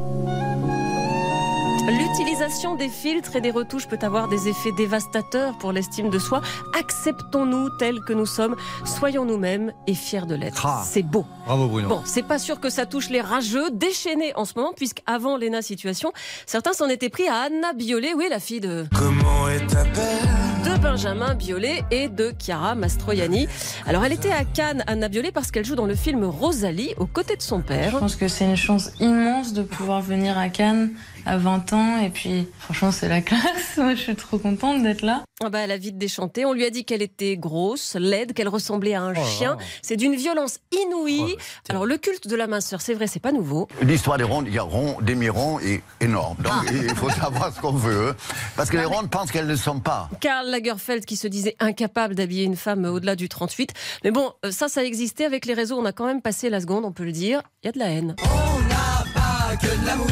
L'utilisation 1.89 2.75
des 2.75 2.89
filtres 2.89 3.37
et 3.37 3.41
des 3.41 3.53
retouches 3.53 3.87
peut 3.87 3.99
avoir 4.03 4.27
des 4.27 4.49
effets 4.49 4.73
dévastateurs 4.73 5.57
pour 5.59 5.71
l'estime 5.71 6.11
de 6.11 6.19
soi. 6.19 6.41
Acceptons-nous 6.77 7.71
tels 7.79 8.01
que 8.01 8.13
nous 8.13 8.27
sommes, 8.27 8.57
soyons 8.85 9.25
nous-mêmes 9.25 9.73
et 9.87 9.95
fiers 9.95 10.27
de 10.27 10.35
l'être. 10.35 10.67
Ah. 10.67 10.83
C'est 10.85 11.05
beau. 11.05 11.25
Bravo 11.45 11.69
Bruno. 11.69 11.89
Bon, 11.89 12.03
c'est 12.05 12.25
pas 12.27 12.41
sûr 12.41 12.59
que 12.59 12.71
ça 12.71 12.87
touche 12.87 13.09
les 13.09 13.21
rageux 13.21 13.71
déchaînés 13.71 14.33
en 14.35 14.45
ce 14.45 14.55
moment, 14.57 14.73
puisqu'avant 14.75 15.37
Léna 15.37 15.63
Situation, 15.63 16.13
certains 16.45 16.73
s'en 16.73 16.89
étaient 16.89 17.09
pris 17.09 17.29
à 17.29 17.43
Anna 17.43 17.73
Biolay, 17.73 18.15
oui, 18.15 18.27
la 18.29 18.41
fille 18.41 18.61
de, 18.61 18.87
Comment 18.93 19.49
est 19.49 19.65
ta 19.69 19.85
de 19.85 20.77
Benjamin 20.81 21.35
Biolay 21.37 21.85
et 21.93 22.09
de 22.09 22.33
Chiara 22.37 22.75
Mastroianni. 22.75 23.47
Alors, 23.87 24.05
elle 24.05 24.13
était 24.13 24.33
à 24.33 24.45
Cannes, 24.45 24.83
Anna 24.89 25.09
Biolay, 25.09 25.31
parce 25.31 25.53
qu'elle 25.53 25.65
joue 25.65 25.77
dans 25.77 25.87
le 25.87 25.95
film 25.95 26.25
Rosalie, 26.25 26.95
aux 26.97 27.07
côtés 27.07 27.37
de 27.37 27.43
son 27.43 27.61
père. 27.61 27.93
Je 27.93 27.99
pense 27.99 28.17
que 28.17 28.27
c'est 28.27 28.47
une 28.47 28.57
chance 28.57 28.91
immense 28.99 29.53
de 29.53 29.63
pouvoir 29.63 30.03
venir 30.03 30.37
à 30.37 30.49
Cannes 30.49 30.91
à 31.25 31.37
20 31.37 31.73
ans 31.73 31.76
et 32.03 32.11
puis 32.11 32.49
franchement 32.59 32.93
c'est 32.93 33.09
la 33.09 33.21
classe. 33.23 33.77
Moi 33.77 33.95
je 33.95 34.01
suis 34.01 34.17
trop 34.17 34.39
contente 34.39 34.83
d'être 34.83 35.03
là. 35.03 35.25
Ah 35.45 35.51
bah, 35.51 35.59
elle 35.59 35.71
a 35.71 35.77
vite 35.77 35.99
déchanté. 35.99 36.47
On 36.47 36.55
lui 36.55 36.65
a 36.65 36.71
dit 36.71 36.87
qu'elle 36.87 37.03
était 37.03 37.37
grosse, 37.37 37.95
laide, 37.95 38.33
qu'elle 38.33 38.49
ressemblait 38.49 38.95
à 38.95 39.03
un 39.03 39.13
Oh 39.15 39.25
chien. 39.39 39.59
C'est 39.83 39.97
d'une 39.97 40.15
violence 40.15 40.61
inouïe. 40.73 41.35
Oh. 41.37 41.69
Alors, 41.69 41.85
le 41.85 41.99
culte 41.99 42.27
de 42.27 42.35
la 42.37 42.47
minceur, 42.47 42.81
c'est 42.81 42.95
vrai, 42.95 43.07
c'est 43.07 43.21
pas 43.21 43.33
nouveau. 43.33 43.69
L'histoire 43.83 44.17
des 44.17 44.25
rondes, 44.25 44.47
il 44.49 44.55
y 44.55 44.59
a 44.59 44.63
rond, 44.63 44.97
demi-rond 45.03 45.61
et 45.61 45.83
énorme. 46.01 46.39
Donc 46.43 46.55
il 46.73 46.95
faut 46.95 47.11
savoir 47.11 47.55
ce 47.55 47.61
qu'on 47.61 47.73
veut. 47.73 48.15
Parce 48.57 48.71
que 48.71 48.79
les 48.79 48.87
rondes 48.87 49.11
pensent 49.11 49.31
qu'elles 49.31 49.47
ne 49.47 49.57
sont 49.57 49.79
pas. 49.79 50.09
Karl 50.21 50.49
Lagerfeld 50.49 51.05
qui 51.05 51.17
se 51.17 51.29
disait 51.29 51.55
incapable 51.61 52.15
d'habiller 52.15 52.45
une 52.45 52.57
femme 52.57 52.87
au-delà 52.87 53.15
du 53.15 53.29
38. 53.29 53.75
Mais 54.05 54.11
bon, 54.13 54.33
euh, 54.47 54.51
ça, 54.51 54.69
ça 54.69 54.85
existait 54.85 55.27
avec 55.27 55.45
les 55.45 55.53
réseaux. 55.55 55.79
On 55.79 55.85
a 55.85 55.93
quand 55.93 56.07
même 56.07 56.23
passé 56.23 56.49
la 56.49 56.61
seconde, 56.61 56.87
on 56.87 56.93
peut 56.93 57.05
le 57.05 57.13
dire. 57.13 57.43
Il 57.63 57.67
y 57.67 57.69
a 57.69 57.73
de 57.73 57.79
la 57.79 57.91
haine. 57.91 58.17
On 58.23 58.61
n'a 58.63 59.05
pas 59.15 59.55
que 59.57 59.67
de 59.83 59.87
l'amour 59.87 60.07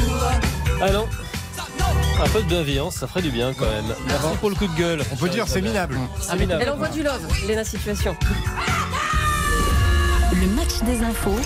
Ah 0.81 0.91
non 0.91 1.07
un 2.23 2.27
peu 2.29 2.41
de 2.41 2.47
bienveillance, 2.47 2.95
ça 2.95 3.07
ferait 3.07 3.21
du 3.21 3.31
bien 3.31 3.53
quand 3.53 3.65
même. 3.65 3.95
Merci 4.07 4.37
pour 4.39 4.49
le 4.49 4.55
coup 4.55 4.67
de 4.67 4.77
gueule. 4.77 5.01
On 5.11 5.15
peut 5.15 5.29
dire 5.29 5.47
c'est 5.47 5.61
minable. 5.61 5.97
Ah, 6.29 6.35
Elle 6.37 6.69
envoie 6.69 6.87
du 6.89 7.03
love, 7.03 7.21
Léna 7.47 7.63
Situation. 7.63 8.15
Le 10.33 10.47
match 10.55 10.81
des 10.85 11.01
infos 11.03 11.39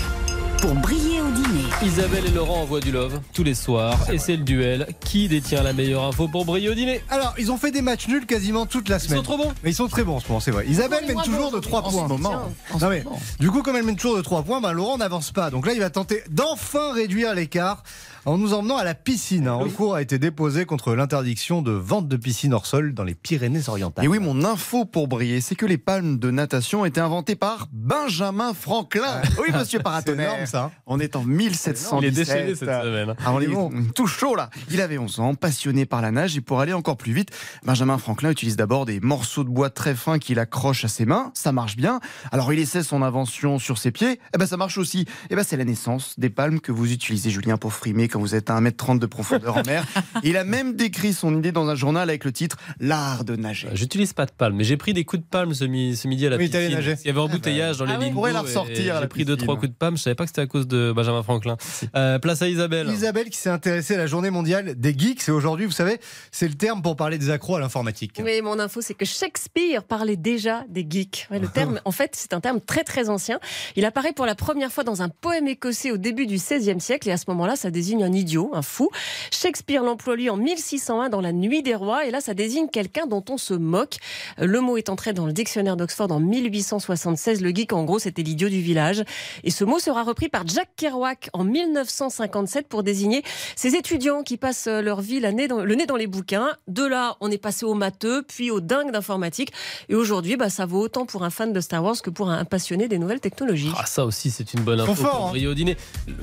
pour 0.61 0.73
briller 0.73 1.21
au 1.21 1.31
dîner. 1.31 1.63
Isabelle 1.83 2.25
et 2.25 2.31
Laurent 2.31 2.61
envoient 2.61 2.79
du 2.79 2.91
love 2.91 3.21
tous 3.33 3.43
les 3.43 3.53
soirs 3.53 3.97
et 4.11 4.17
c'est 4.17 4.35
le 4.35 4.43
duel. 4.43 4.87
Qui 4.99 5.27
détient 5.27 5.63
la 5.63 5.73
meilleure 5.73 6.03
info 6.03 6.27
pour 6.27 6.45
briller 6.45 6.69
au 6.69 6.73
dîner 6.73 7.01
Alors, 7.09 7.33
ils 7.37 7.51
ont 7.51 7.57
fait 7.57 7.71
des 7.71 7.81
matchs 7.81 8.07
nuls 8.07 8.25
quasiment 8.25 8.65
toute 8.65 8.89
la 8.89 8.99
semaine. 8.99 9.19
Ils 9.19 9.25
sont 9.25 9.31
trop 9.31 9.37
bons. 9.37 9.53
Mais 9.63 9.71
ils 9.71 9.75
sont 9.75 9.87
très 9.87 10.03
bons 10.03 10.15
en 10.17 10.19
ce 10.19 10.27
moment, 10.27 10.39
c'est 10.39 10.51
vrai. 10.51 10.65
Isabelle 10.67 11.05
mène 11.07 11.21
toujours 11.23 11.51
de 11.51 11.59
3 11.59 11.83
points. 11.83 12.07
moment. 12.07 12.49
Non, 12.79 12.89
mais, 12.89 13.03
du 13.39 13.49
coup, 13.51 13.61
comme 13.61 13.75
elle 13.75 13.85
mène 13.85 13.95
toujours 13.95 14.17
de 14.17 14.21
3 14.21 14.43
points, 14.43 14.59
ben, 14.61 14.71
Laurent 14.71 14.97
n'avance 14.97 15.31
pas. 15.31 15.49
Donc 15.49 15.65
là, 15.65 15.73
il 15.73 15.79
va 15.79 15.89
tenter 15.89 16.23
d'enfin 16.29 16.93
réduire 16.93 17.33
l'écart 17.33 17.83
en 18.25 18.37
nous 18.37 18.53
emmenant 18.53 18.77
à 18.77 18.83
la 18.83 18.95
piscine. 18.95 19.47
Un 19.47 19.55
recours 19.55 19.95
a 19.95 20.01
été 20.01 20.19
déposé 20.19 20.65
contre 20.65 20.93
l'interdiction 20.93 21.61
de 21.61 21.71
vente 21.71 22.07
de 22.07 22.17
piscine 22.17 22.53
hors 22.53 22.65
sol 22.65 22.93
dans 22.93 23.03
les 23.03 23.15
Pyrénées-Orientales. 23.15 24.03
Et 24.03 24.07
oui, 24.07 24.19
mon 24.19 24.43
info 24.43 24.85
pour 24.85 25.07
briller, 25.07 25.41
c'est 25.41 25.55
que 25.55 25.65
les 25.65 25.77
palmes 25.77 26.19
de 26.19 26.29
natation 26.29 26.81
ont 26.81 26.85
été 26.85 26.99
inventées 26.99 27.35
par 27.35 27.67
Benjamin 27.71 28.53
Franklin. 28.53 29.21
Oui, 29.39 29.47
monsieur 29.53 29.79
Paratonnerre. 29.83 30.48
Ça. 30.49 30.71
On 30.85 30.99
est 30.99 31.15
en 31.15 31.23
1717. 31.23 31.99
Il 32.01 32.05
est 32.05 32.11
déchaîné 32.11 32.55
cette 32.55 32.69
semaine. 32.69 33.15
Ah, 33.25 33.31
on 33.33 33.39
est 33.41 33.47
bon, 33.47 33.71
tout 33.95 34.07
chaud 34.07 34.35
là. 34.35 34.49
Il 34.71 34.81
avait 34.81 34.97
11 34.97 35.19
ans, 35.19 35.35
passionné 35.35 35.85
par 35.85 36.01
la 36.01 36.11
nage 36.11 36.35
et 36.37 36.41
pour 36.41 36.59
aller 36.59 36.73
encore 36.73 36.97
plus 36.97 37.13
vite, 37.13 37.29
Benjamin 37.63 37.97
Franklin 37.97 38.31
utilise 38.31 38.55
d'abord 38.55 38.85
des 38.85 38.99
morceaux 38.99 39.43
de 39.43 39.49
bois 39.49 39.69
très 39.69 39.95
fins 39.95 40.19
qu'il 40.19 40.39
accroche 40.39 40.83
à 40.85 40.87
ses 40.87 41.05
mains. 41.05 41.31
Ça 41.33 41.51
marche 41.51 41.75
bien. 41.75 41.99
Alors 42.31 42.51
il 42.53 42.59
essaie 42.59 42.83
son 42.83 43.01
invention 43.01 43.59
sur 43.59 43.77
ses 43.77 43.91
pieds. 43.91 44.19
Eh 44.33 44.37
ben 44.37 44.45
ça 44.45 44.57
marche 44.57 44.77
aussi. 44.77 45.05
Eh 45.29 45.35
ben 45.35 45.43
c'est 45.43 45.57
la 45.57 45.65
naissance 45.65 46.15
des 46.19 46.29
palmes 46.29 46.59
que 46.59 46.71
vous 46.71 46.91
utilisez, 46.91 47.29
Julien, 47.29 47.57
pour 47.57 47.73
frimer 47.73 48.07
quand 48.07 48.19
vous 48.19 48.35
êtes 48.35 48.49
à 48.49 48.59
1m30 48.59 48.99
de 48.99 49.05
profondeur 49.05 49.57
en 49.57 49.63
mer. 49.63 49.85
Il 50.23 50.37
a 50.37 50.43
même 50.43 50.75
décrit 50.75 51.13
son 51.13 51.37
idée 51.37 51.51
dans 51.51 51.67
un 51.69 51.75
journal 51.75 52.09
avec 52.09 52.25
le 52.25 52.31
titre 52.31 52.57
L'art 52.79 53.23
de 53.23 53.35
nager. 53.35 53.69
J'utilise 53.73 54.13
pas 54.13 54.25
de 54.25 54.31
palme, 54.31 54.55
mais 54.55 54.63
j'ai 54.63 54.77
pris 54.77 54.93
des 54.93 55.05
coups 55.05 55.21
de 55.21 55.27
palme 55.27 55.53
ce, 55.53 55.65
mi- 55.65 55.95
ce 55.95 56.07
midi 56.07 56.25
à 56.25 56.29
la 56.31 56.37
Oui, 56.37 56.49
piscine. 56.49 56.69
Il 56.69 57.07
y 57.07 57.09
avait 57.09 57.19
un 57.19 57.23
embouteillage 57.23 57.77
dans 57.77 57.85
les 57.85 57.91
Ah 57.93 57.95
oui, 57.97 58.05
lignes 58.05 58.13
on 58.13 58.15
pourrait 58.15 58.33
la 58.33 58.41
ressortir 58.41 58.99
J'ai 59.01 59.07
pris 59.07 59.25
deux 59.25 59.37
trois 59.37 59.55
coups 59.55 59.69
de 59.69 59.75
palme. 59.75 59.97
Je 59.97 60.01
savais 60.03 60.15
pas 60.15 60.23
que 60.23 60.29
c'était 60.29 60.38
à 60.39 60.47
cause 60.47 60.67
de 60.67 60.91
Benjamin 60.95 61.23
Franklin. 61.23 61.57
Euh, 61.95 62.19
place 62.19 62.41
à 62.41 62.47
Isabelle. 62.47 62.89
Isabelle 62.89 63.29
qui 63.29 63.37
s'est 63.37 63.49
intéressée 63.49 63.95
à 63.95 63.97
la 63.97 64.07
journée 64.07 64.29
mondiale 64.29 64.75
des 64.75 64.97
geeks. 64.97 65.27
Et 65.27 65.31
aujourd'hui, 65.31 65.65
vous 65.65 65.71
savez, 65.71 65.99
c'est 66.31 66.47
le 66.47 66.55
terme 66.55 66.81
pour 66.81 66.95
parler 66.95 67.17
des 67.17 67.29
accros 67.29 67.55
à 67.55 67.59
l'informatique. 67.59 68.19
Oui, 68.23 68.41
mon 68.41 68.59
info, 68.59 68.81
c'est 68.81 68.93
que 68.93 69.05
Shakespeare 69.05 69.83
parlait 69.83 70.15
déjà 70.15 70.63
des 70.69 70.85
geeks. 70.89 71.27
Ouais, 71.31 71.39
le 71.39 71.47
terme, 71.47 71.79
en 71.85 71.91
fait, 71.91 72.11
c'est 72.15 72.33
un 72.33 72.39
terme 72.39 72.61
très 72.61 72.83
très 72.83 73.09
ancien. 73.09 73.39
Il 73.75 73.85
apparaît 73.85 74.13
pour 74.13 74.25
la 74.25 74.35
première 74.35 74.71
fois 74.71 74.83
dans 74.83 75.01
un 75.01 75.09
poème 75.09 75.47
écossais 75.47 75.91
au 75.91 75.97
début 75.97 76.25
du 76.25 76.35
XVIe 76.35 76.79
siècle, 76.79 77.09
et 77.09 77.11
à 77.11 77.17
ce 77.17 77.25
moment-là, 77.27 77.55
ça 77.55 77.71
désigne 77.71 78.03
un 78.03 78.13
idiot, 78.13 78.51
un 78.53 78.61
fou. 78.61 78.89
Shakespeare 79.31 79.83
l'emploie 79.83 80.15
lui 80.15 80.29
en 80.29 80.37
1601 80.37 81.09
dans 81.09 81.21
La 81.21 81.33
Nuit 81.33 81.63
des 81.63 81.75
Rois, 81.75 82.05
et 82.05 82.11
là, 82.11 82.21
ça 82.21 82.33
désigne 82.33 82.67
quelqu'un 82.67 83.05
dont 83.05 83.23
on 83.29 83.37
se 83.37 83.53
moque. 83.53 83.97
Le 84.37 84.61
mot 84.61 84.77
est 84.77 84.89
entré 84.89 85.13
dans 85.13 85.25
le 85.25 85.33
dictionnaire 85.33 85.75
d'Oxford 85.75 86.11
en 86.11 86.19
1876. 86.19 87.41
Le 87.41 87.49
geek, 87.49 87.73
en 87.73 87.83
gros, 87.83 87.99
c'était 87.99 88.23
l'idiot 88.23 88.49
du 88.49 88.61
village. 88.61 89.03
Et 89.43 89.51
ce 89.51 89.63
mot 89.63 89.79
sera 89.79 90.03
repris 90.03 90.28
par 90.29 90.47
Jack 90.47 90.69
Kerouac 90.77 91.29
en 91.33 91.43
1957 91.43 92.67
pour 92.67 92.83
désigner 92.83 93.23
ces 93.55 93.75
étudiants 93.75 94.23
qui 94.23 94.37
passent 94.37 94.67
leur 94.67 95.01
vie 95.01 95.19
la 95.19 95.31
nez 95.31 95.47
dans- 95.47 95.59
le 95.63 95.75
nez 95.75 95.85
dans 95.85 95.95
les 95.95 96.07
bouquins. 96.07 96.49
De 96.67 96.85
là, 96.85 97.15
on 97.21 97.29
est 97.31 97.37
passé 97.37 97.65
au 97.65 97.73
matheux, 97.73 98.23
puis 98.27 98.51
au 98.51 98.59
dingue 98.61 98.91
d'informatique. 98.91 99.51
Et 99.89 99.95
aujourd'hui, 99.95 100.37
bah, 100.37 100.49
ça 100.49 100.65
vaut 100.65 100.81
autant 100.81 101.05
pour 101.05 101.23
un 101.23 101.29
fan 101.29 101.53
de 101.53 101.59
Star 101.59 101.83
Wars 101.83 102.01
que 102.01 102.09
pour 102.09 102.29
un 102.29 102.45
passionné 102.45 102.87
des 102.87 102.97
nouvelles 102.99 103.19
technologies. 103.19 103.71
Ah, 103.77 103.85
ça 103.85 104.05
aussi, 104.05 104.31
c'est 104.31 104.53
une 104.53 104.61
bonne 104.61 104.79
info 104.79 104.93
pour 104.93 105.27
hein. 105.35 105.45
au 105.47 105.53
dîner. 105.53 105.77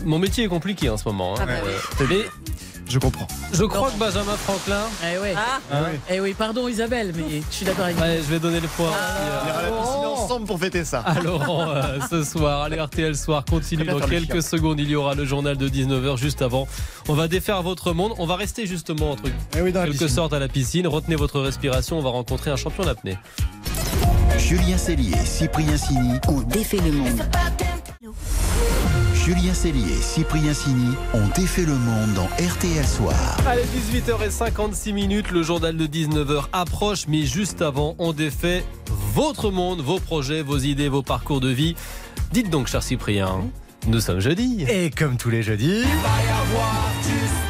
Mon 0.05 0.19
métier 0.19 0.45
est 0.45 0.49
compliqué 0.49 0.89
en 0.91 0.97
ce 0.97 1.05
moment. 1.09 1.35
hein. 1.35 1.39
Ah 1.43 1.47
bah 1.47 1.53
Euh, 1.65 2.07
mais 2.09 2.27
Je 2.89 3.01
comprends. 3.01 3.27
je 3.53 3.65
crois 3.65 3.91
que 3.91 3.99
Benjamin 3.99 4.37
Franklin. 4.37 4.83
Eh 5.03 5.19
ouais. 5.19 5.35
Ah, 5.37 5.59
hein, 5.73 5.87
Eh 6.09 6.21
oui, 6.21 6.35
pardon 6.35 6.69
Isabelle, 6.69 7.13
mais 7.17 7.41
je 7.51 7.55
suis 7.57 7.67
d'accord 7.67 7.85
avec 7.87 7.97
vous. 7.97 8.03
ouais, 8.03 8.19
je 8.19 8.31
vais 8.33 8.39
donner 8.39 8.61
le 8.61 8.69
point. 8.69 8.87
On 8.87 8.91
aussi, 8.91 9.27
ira 9.27 9.59
à 9.59 9.63
la 9.63 9.69
piscine 9.83 10.05
ensemble 10.07 10.47
pour 10.47 10.59
fêter 10.61 10.85
ça. 10.85 11.01
à 11.01 11.21
Laurent 11.21 11.69
euh, 11.71 11.99
ce 12.09 12.23
soir. 12.23 12.63
Allez, 12.63 12.81
RTL 12.81 13.17
Soir 13.17 13.45
continue 13.45 13.85
dans 14.01 14.07
quelques 14.09 14.43
secondes. 14.43 14.81
Il 14.81 14.89
y 14.91 14.97
aura 14.97 15.15
le 15.15 15.25
journal 15.25 15.57
de 15.57 15.69
19h 15.69 16.17
juste 16.19 16.43
avant. 16.43 16.67
On 17.09 17.15
va 17.15 17.29
défaire 17.29 17.63
votre 17.63 17.93
monde. 17.93 18.13
On 18.19 18.27
va 18.27 18.37
rester 18.37 18.67
justement 18.67 19.13
entre 19.13 19.25
Eh 19.57 19.61
oui, 19.63 19.73
dans 19.73 19.81
quelque 19.83 19.93
piscine. 19.93 20.09
sorte 20.09 20.33
à 20.33 20.39
la 20.39 20.49
piscine. 20.49 20.87
Retenez 20.87 21.17
votre 21.17 21.41
respiration. 21.41 21.99
On 21.99 22.03
va 22.03 22.11
rencontrer 22.11 22.51
un 22.51 22.57
champion 22.57 22.85
d'apnée. 22.85 23.17
Julien 24.39 24.79
Cellier, 24.79 25.17
Cyprien 25.25 25.77
Sini. 25.77 26.19
On 26.29 26.41
défait 26.43 26.79
le 26.79 26.93
monde. 26.93 27.23
Julien 29.15 29.55
Cellier, 29.55 29.95
Cyprien 30.01 30.55
Sini 30.55 30.95
ont 31.13 31.27
défait 31.35 31.65
le 31.65 31.75
monde 31.75 32.15
dans 32.15 32.27
RTL 32.45 32.87
Soir. 32.87 33.37
Allez, 33.47 33.65
18h56 33.93 34.93
minutes. 34.93 35.31
Le 35.33 35.43
journal 35.43 35.77
de 35.77 35.87
19h 35.87 36.45
approche. 36.53 37.07
Mais 37.09 37.23
juste 37.23 37.61
avant, 37.61 37.97
on 37.99 38.13
défait 38.13 38.65
votre 39.15 39.51
monde, 39.51 39.81
vos 39.81 39.99
projets, 39.99 40.43
vos 40.43 40.59
idées, 40.59 40.89
vos 40.89 41.03
parcours 41.03 41.41
de 41.41 41.49
vie. 41.49 41.75
Dites 42.33 42.51
donc, 42.51 42.69
cher 42.69 42.83
Cyprien, 42.85 43.41
nous 43.87 44.01
sommes 44.01 44.21
jeudi. 44.21 44.65
Et 44.69 44.91
comme 44.91 45.17
tous 45.17 45.31
les 45.31 45.43
jeudis. 45.43 45.85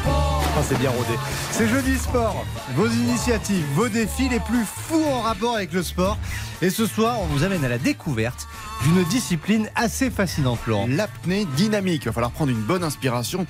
Oh, 0.07 0.61
c'est 0.63 0.77
bien 0.79 0.89
rodé. 0.89 1.13
C'est 1.51 1.67
jeudi 1.67 1.97
sport. 1.97 2.45
Vos 2.75 2.87
initiatives, 2.87 3.65
vos 3.75 3.87
défis 3.87 4.29
les 4.29 4.39
plus 4.39 4.65
fous 4.65 5.03
en 5.05 5.21
rapport 5.21 5.55
avec 5.55 5.73
le 5.73 5.83
sport. 5.83 6.17
Et 6.61 6.69
ce 6.69 6.85
soir, 6.85 7.19
on 7.21 7.25
vous 7.25 7.43
amène 7.43 7.63
à 7.63 7.69
la 7.69 7.77
découverte 7.77 8.47
d'une 8.83 9.03
discipline 9.05 9.69
assez 9.75 10.09
fascinante, 10.09 10.59
Laurent. 10.67 10.87
L'apnée 10.89 11.45
dynamique. 11.55 12.03
Il 12.03 12.07
va 12.07 12.13
falloir 12.13 12.31
prendre 12.31 12.51
une 12.51 12.63
bonne 12.63 12.83
inspiration. 12.83 13.45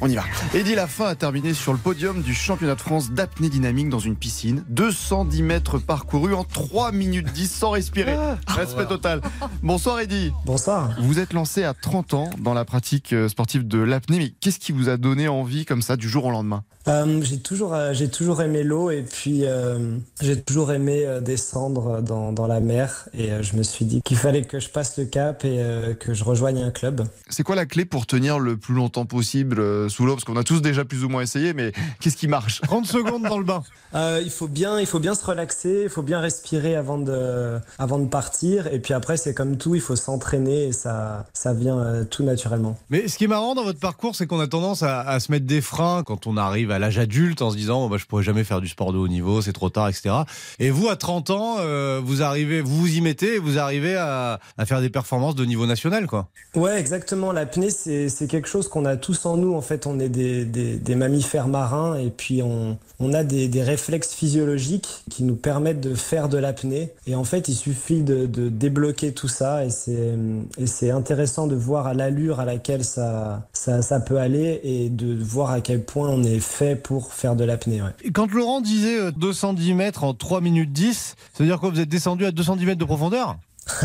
On 0.00 0.08
y 0.08 0.14
va. 0.14 0.24
Eddie 0.54 0.74
Lafin 0.74 1.06
a 1.06 1.14
terminé 1.14 1.54
sur 1.54 1.72
le 1.72 1.78
podium 1.78 2.22
du 2.22 2.34
championnat 2.34 2.74
de 2.74 2.80
France 2.80 3.10
d'apnée 3.10 3.48
dynamique 3.48 3.88
dans 3.88 3.98
une 3.98 4.16
piscine. 4.16 4.64
210 4.68 5.42
mètres 5.42 5.78
parcourus 5.78 6.34
en 6.34 6.44
3 6.44 6.92
minutes 6.92 7.32
10 7.32 7.50
sans 7.50 7.70
respirer. 7.70 8.16
Respect 8.46 8.86
total. 8.86 9.20
Bonsoir 9.62 10.00
Eddie. 10.00 10.32
Bonsoir. 10.44 10.90
Vous 11.00 11.18
êtes 11.18 11.32
lancé 11.32 11.64
à 11.64 11.74
30 11.74 12.14
ans 12.14 12.30
dans 12.38 12.54
la 12.54 12.64
pratique 12.64 13.12
euh, 13.12 13.28
sportive 13.28 13.66
de 13.66 13.78
l'apnée. 13.78 14.18
Mais 14.18 14.32
qu'est-ce 14.40 14.58
qui 14.58 14.72
vous 14.72 14.88
a 14.88 14.96
donné 14.96 15.28
envie 15.28 15.64
comme 15.64 15.82
ça 15.82 15.96
du 15.96 16.08
jour 16.08 16.24
au 16.26 16.30
lendemain? 16.30 16.64
Euh, 16.86 17.22
j'ai 17.22 17.38
toujours, 17.38 17.72
euh, 17.72 17.94
j'ai 17.94 18.08
toujours 18.08 18.42
aimé 18.42 18.62
l'eau 18.62 18.90
et 18.90 19.02
puis 19.02 19.46
euh, 19.46 19.96
j'ai 20.20 20.42
toujours 20.42 20.70
aimé 20.72 21.06
descendre 21.22 22.02
dans, 22.02 22.32
dans 22.32 22.46
la 22.46 22.60
mer 22.60 23.08
et 23.14 23.30
je 23.42 23.56
me 23.56 23.62
suis 23.62 23.86
dit 23.86 24.02
qu'il 24.02 24.18
fallait 24.18 24.42
que 24.44 24.60
je 24.60 24.68
passe 24.68 24.98
le 24.98 25.06
cap 25.06 25.44
et 25.44 25.60
euh, 25.60 25.94
que 25.94 26.12
je 26.12 26.24
rejoigne 26.24 26.62
un 26.62 26.70
club. 26.70 27.06
C'est 27.30 27.42
quoi 27.42 27.56
la 27.56 27.66
clé 27.66 27.84
pour 27.84 28.06
tenir 28.06 28.38
le 28.38 28.56
plus 28.56 28.74
longtemps 28.74 29.06
possible 29.06 29.83
sous 29.88 30.06
l'eau 30.06 30.14
Parce 30.14 30.24
qu'on 30.24 30.36
a 30.36 30.44
tous 30.44 30.60
déjà 30.60 30.84
plus 30.84 31.04
ou 31.04 31.08
moins 31.08 31.22
essayé, 31.22 31.52
mais 31.54 31.72
qu'est-ce 32.00 32.16
qui 32.16 32.28
marche? 32.28 32.60
30 32.62 32.86
secondes 32.86 33.22
dans 33.22 33.38
le 33.38 33.44
bain. 33.44 33.62
Euh, 33.94 34.20
il 34.24 34.30
faut 34.32 34.48
bien, 34.48 34.80
il 34.80 34.86
faut 34.86 34.98
bien 34.98 35.14
se 35.14 35.24
relaxer, 35.24 35.82
il 35.84 35.88
faut 35.88 36.02
bien 36.02 36.18
respirer 36.18 36.74
avant 36.74 36.98
de, 36.98 37.60
avant 37.78 38.00
de 38.00 38.08
partir 38.08 38.66
et 38.66 38.80
puis 38.80 38.92
après 38.92 39.16
c'est 39.16 39.34
comme 39.34 39.56
tout, 39.56 39.76
il 39.76 39.80
faut 39.80 39.94
s'entraîner 39.94 40.64
et 40.64 40.72
ça, 40.72 41.26
ça 41.32 41.52
vient 41.52 41.78
euh, 41.78 42.02
tout 42.02 42.24
naturellement. 42.24 42.76
Mais 42.90 43.06
ce 43.06 43.16
qui 43.16 43.22
est 43.22 43.28
marrant 43.28 43.54
dans 43.54 43.62
votre 43.62 43.78
parcours, 43.78 44.16
c'est 44.16 44.26
qu'on 44.26 44.40
a 44.40 44.48
tendance 44.48 44.82
à, 44.82 45.00
à 45.02 45.20
se 45.20 45.30
mettre 45.30 45.46
des 45.46 45.60
freins 45.60 46.02
quand 46.02 46.26
on 46.26 46.36
arrive 46.36 46.72
à 46.72 46.80
l'âge 46.80 46.98
adulte 46.98 47.40
en 47.40 47.52
se 47.52 47.56
disant 47.56 47.84
oh, 47.84 47.88
bah, 47.88 47.96
je 47.96 48.06
pourrais 48.06 48.24
jamais 48.24 48.42
faire 48.42 48.60
du 48.60 48.66
sport 48.66 48.92
de 48.92 48.98
haut 48.98 49.06
niveau, 49.06 49.42
c'est 49.42 49.52
trop 49.52 49.70
tard, 49.70 49.88
etc. 49.88 50.12
Et 50.58 50.70
vous, 50.70 50.88
à 50.88 50.96
30 50.96 51.30
ans, 51.30 51.56
euh, 51.60 52.00
vous 52.02 52.22
arrivez, 52.22 52.62
vous 52.62 52.76
vous 52.76 52.96
y 52.96 53.00
mettez 53.00 53.36
et 53.36 53.38
vous 53.38 53.58
arrivez 53.58 53.94
à, 53.94 54.40
à 54.58 54.66
faire 54.66 54.80
des 54.80 54.90
performances 54.90 55.36
de 55.36 55.44
niveau 55.44 55.66
national, 55.66 56.08
quoi. 56.08 56.28
Ouais, 56.54 56.80
exactement. 56.80 57.30
L'apnée, 57.30 57.70
c'est 57.70 58.08
c'est 58.08 58.26
quelque 58.26 58.48
chose 58.48 58.68
qu'on 58.68 58.84
a 58.84 58.96
tous 58.96 59.26
en 59.26 59.36
nous. 59.36 59.54
En 59.54 59.60
fait, 59.60 59.73
on 59.86 59.98
est 59.98 60.08
des, 60.08 60.44
des, 60.44 60.76
des 60.76 60.94
mammifères 60.94 61.48
marins 61.48 61.96
et 61.96 62.10
puis 62.10 62.42
on, 62.42 62.78
on 63.00 63.12
a 63.12 63.24
des, 63.24 63.48
des 63.48 63.62
réflexes 63.62 64.14
physiologiques 64.14 65.04
qui 65.10 65.24
nous 65.24 65.36
permettent 65.36 65.80
de 65.80 65.94
faire 65.94 66.28
de 66.28 66.38
l'apnée. 66.38 66.92
Et 67.06 67.14
en 67.14 67.24
fait, 67.24 67.48
il 67.48 67.54
suffit 67.54 68.02
de, 68.02 68.26
de 68.26 68.48
débloquer 68.48 69.12
tout 69.12 69.28
ça 69.28 69.64
et 69.64 69.70
c'est 69.70 70.90
intéressant 70.90 71.46
de 71.46 71.54
voir 71.54 71.86
à 71.86 71.94
l'allure 71.94 72.40
à 72.40 72.44
laquelle 72.44 72.84
ça, 72.84 73.46
ça, 73.52 73.82
ça 73.82 74.00
peut 74.00 74.18
aller 74.18 74.60
et 74.62 74.88
de 74.88 75.14
voir 75.22 75.50
à 75.50 75.60
quel 75.60 75.84
point 75.84 76.08
on 76.08 76.22
est 76.22 76.40
fait 76.40 76.76
pour 76.76 77.12
faire 77.12 77.36
de 77.36 77.44
l'apnée. 77.44 77.82
Ouais. 77.82 78.10
Quand 78.12 78.32
Laurent 78.32 78.60
disait 78.60 78.98
euh, 78.98 79.10
210 79.10 79.74
mètres 79.74 80.04
en 80.04 80.14
3 80.14 80.40
minutes 80.40 80.72
10, 80.72 80.94
ça 80.94 81.14
veut 81.38 81.46
dire 81.46 81.58
quoi? 81.58 81.70
Vous 81.70 81.80
êtes 81.80 81.88
descendu 81.88 82.24
à 82.24 82.30
210 82.30 82.66
mètres 82.66 82.78
de 82.78 82.84
profondeur? 82.84 83.36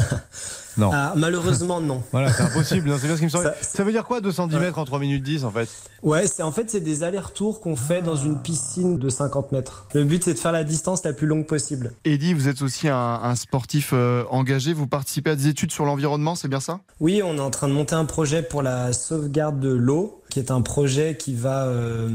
Non. 0.78 0.92
Ah, 0.94 1.14
malheureusement, 1.16 1.82
non. 1.82 2.02
Voilà, 2.12 2.32
c'est 2.32 2.44
impossible. 2.44 2.90
non, 2.90 2.98
C'est 3.00 3.08
bien 3.08 3.16
ce 3.16 3.20
qui 3.20 3.26
me 3.26 3.30
semble. 3.30 3.44
Ça- 3.46 3.56
Ça, 3.62 3.84
veut 3.84 3.92
dire 3.92 4.04
quoi 4.06 4.22
210 4.22 4.58
mètres 4.58 4.78
en 4.78 4.86
3 4.86 5.00
minutes 5.00 5.24
10 5.24 5.44
en 5.46 5.52
fait? 5.52 5.70
Ouais, 6.04 6.28
c'est 6.28 6.44
en 6.44 6.52
fait 6.52 6.70
c'est 6.70 6.80
des 6.80 7.04
allers-retours 7.04 7.60
qu'on 7.60 7.76
fait 7.76 8.02
dans 8.02 8.16
une 8.16 8.42
piscine 8.42 8.98
de 8.98 9.10
50 9.10 9.52
mètres. 9.52 9.86
Le 9.94 10.04
but 10.06 10.24
c'est 10.24 10.34
de 10.34 10.40
faire 10.40 10.52
la 10.54 10.64
distance 10.64 11.04
la 11.04 11.14
plus 11.14 11.28
longue 11.28 11.46
possible. 11.46 11.92
Eddie, 12.06 12.34
vous 12.34 12.48
êtes 12.48 12.62
aussi 12.62 12.88
un, 12.88 12.96
un 12.96 13.36
sportif 13.36 13.92
euh, 13.94 14.24
engagé. 14.30 14.74
Vous 14.74 14.88
participez 14.88 15.32
à 15.32 15.36
des 15.36 15.48
études 15.48 15.72
sur 15.72 15.86
l'environnement, 15.86 16.36
c'est 16.36 16.48
bien 16.48 16.60
ça? 16.62 16.80
Oui, 17.00 17.22
on 17.24 17.36
est 17.38 17.42
en 17.42 17.50
train 17.52 17.68
de 17.68 17.74
monter 17.74 17.96
un 17.96 18.06
projet 18.06 18.42
pour 18.44 18.62
la 18.62 18.94
sauvegarde 18.94 19.60
de 19.60 19.70
l'eau, 19.74 20.19
qui 20.30 20.40
est 20.40 20.52
un 20.52 20.62
projet 20.62 21.18
qui 21.18 21.34
va 21.34 21.66
euh, 21.66 22.08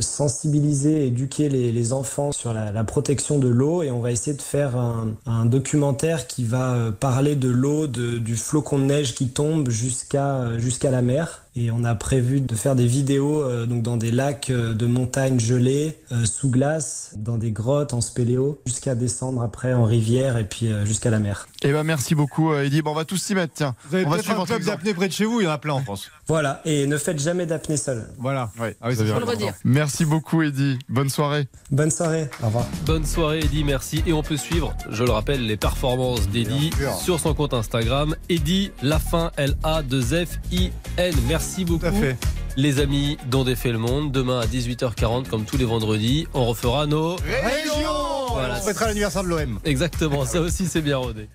sensibiliser 0.00 1.06
éduquer 1.06 1.48
les, 1.48 1.92
enfants 1.92 2.32
sur 2.32 2.52
la, 2.52 2.84
protection 2.84 3.38
de 3.38 3.48
l'eau. 3.48 3.82
Et 3.82 3.90
on 3.90 4.00
va 4.00 4.12
essayer 4.12 4.36
de 4.36 4.42
faire 4.42 4.76
un, 4.76 5.46
documentaire 5.46 6.26
qui 6.26 6.44
va 6.44 6.74
euh, 6.74 6.90
parler 6.90 7.36
de 7.36 7.48
l'eau, 7.48 7.86
du 7.86 8.36
flocon 8.36 8.78
de 8.78 8.84
neige 8.84 9.14
qui 9.14 9.28
tombe 9.28 9.68
jusqu'à 9.70 10.50
la 10.90 11.02
mer. 11.02 11.45
Et 11.58 11.70
on 11.70 11.84
a 11.84 11.94
prévu 11.94 12.42
de 12.42 12.54
faire 12.54 12.76
des 12.76 12.86
vidéos 12.86 13.42
euh, 13.42 13.64
donc 13.64 13.82
dans 13.82 13.96
des 13.96 14.10
lacs 14.10 14.50
euh, 14.50 14.74
de 14.74 14.84
montagnes 14.84 15.40
gelées, 15.40 15.96
euh, 16.12 16.26
sous 16.26 16.50
glace, 16.50 17.12
dans 17.16 17.38
des 17.38 17.50
grottes 17.50 17.94
en 17.94 18.02
spéléo, 18.02 18.60
jusqu'à 18.66 18.94
descendre 18.94 19.40
après 19.40 19.72
en 19.72 19.84
rivière 19.84 20.36
et 20.36 20.44
puis 20.44 20.66
euh, 20.70 20.84
jusqu'à 20.84 21.08
la 21.08 21.18
mer. 21.18 21.48
Eh 21.62 21.72
ben 21.72 21.82
merci 21.82 22.14
beaucoup 22.14 22.52
Eddy. 22.52 22.82
Bon, 22.82 22.90
on 22.90 22.94
va 22.94 23.06
tous 23.06 23.16
s'y 23.16 23.34
mettre, 23.34 23.54
tiens. 23.54 23.74
Vous 23.88 23.94
avez 23.94 24.04
on 24.04 24.10
va 24.10 24.22
suivre 24.22 24.42
un 24.42 24.44
club 24.44 24.64
d'apnée 24.64 24.92
près 24.92 25.08
de 25.08 25.12
chez 25.14 25.24
vous, 25.24 25.40
il 25.40 25.44
y 25.44 25.46
en 25.46 25.52
a 25.52 25.56
plein 25.56 25.72
en 25.72 25.80
France. 25.82 26.10
Voilà, 26.28 26.60
et 26.66 26.86
ne 26.86 26.98
faites 26.98 27.20
jamais 27.20 27.46
d'apnée 27.46 27.78
seul. 27.78 28.06
Voilà. 28.18 28.50
Ouais, 28.60 28.76
Ah 28.82 28.88
oui, 28.88 28.96
ça 28.96 29.06
c'est 29.06 29.12
redire. 29.12 29.54
Merci 29.64 30.04
beaucoup 30.04 30.42
Eddy. 30.42 30.78
Bonne 30.90 31.08
soirée. 31.08 31.48
Bonne 31.70 31.90
soirée, 31.90 32.28
au 32.42 32.46
revoir. 32.46 32.66
Bonne 32.84 33.06
soirée 33.06 33.38
Eddy, 33.38 33.64
merci. 33.64 34.02
Et 34.06 34.12
on 34.12 34.22
peut 34.22 34.36
suivre, 34.36 34.74
je 34.90 35.04
le 35.04 35.10
rappelle, 35.10 35.46
les 35.46 35.56
performances 35.56 36.28
d'Eddy 36.28 36.70
sur 37.02 37.18
son 37.18 37.32
compte 37.32 37.54
Instagram. 37.54 38.14
Eddy, 38.28 38.72
la 38.82 38.98
fin, 38.98 39.30
L-A-2-F-I-N. 39.38 41.14
Merci 41.26 41.45
beaucoup. 41.64 41.86
à 41.86 41.92
fait. 41.92 42.16
Les 42.56 42.80
amis 42.80 43.18
dont 43.30 43.44
défait 43.44 43.72
le 43.72 43.78
monde, 43.78 44.12
demain 44.12 44.40
à 44.40 44.46
18h40, 44.46 45.28
comme 45.28 45.44
tous 45.44 45.58
les 45.58 45.64
vendredis, 45.64 46.26
on 46.34 46.46
refera 46.46 46.86
nos... 46.86 47.16
Région 47.16 47.90
Voilà. 48.32 48.58
On 48.58 48.66
fêtera 48.66 48.86
l'anniversaire 48.86 49.22
de 49.22 49.28
l'OM. 49.28 49.58
Exactement, 49.64 50.24
ça 50.24 50.40
aussi 50.40 50.66
c'est 50.66 50.80
bien 50.80 50.96
rodé. 50.96 51.28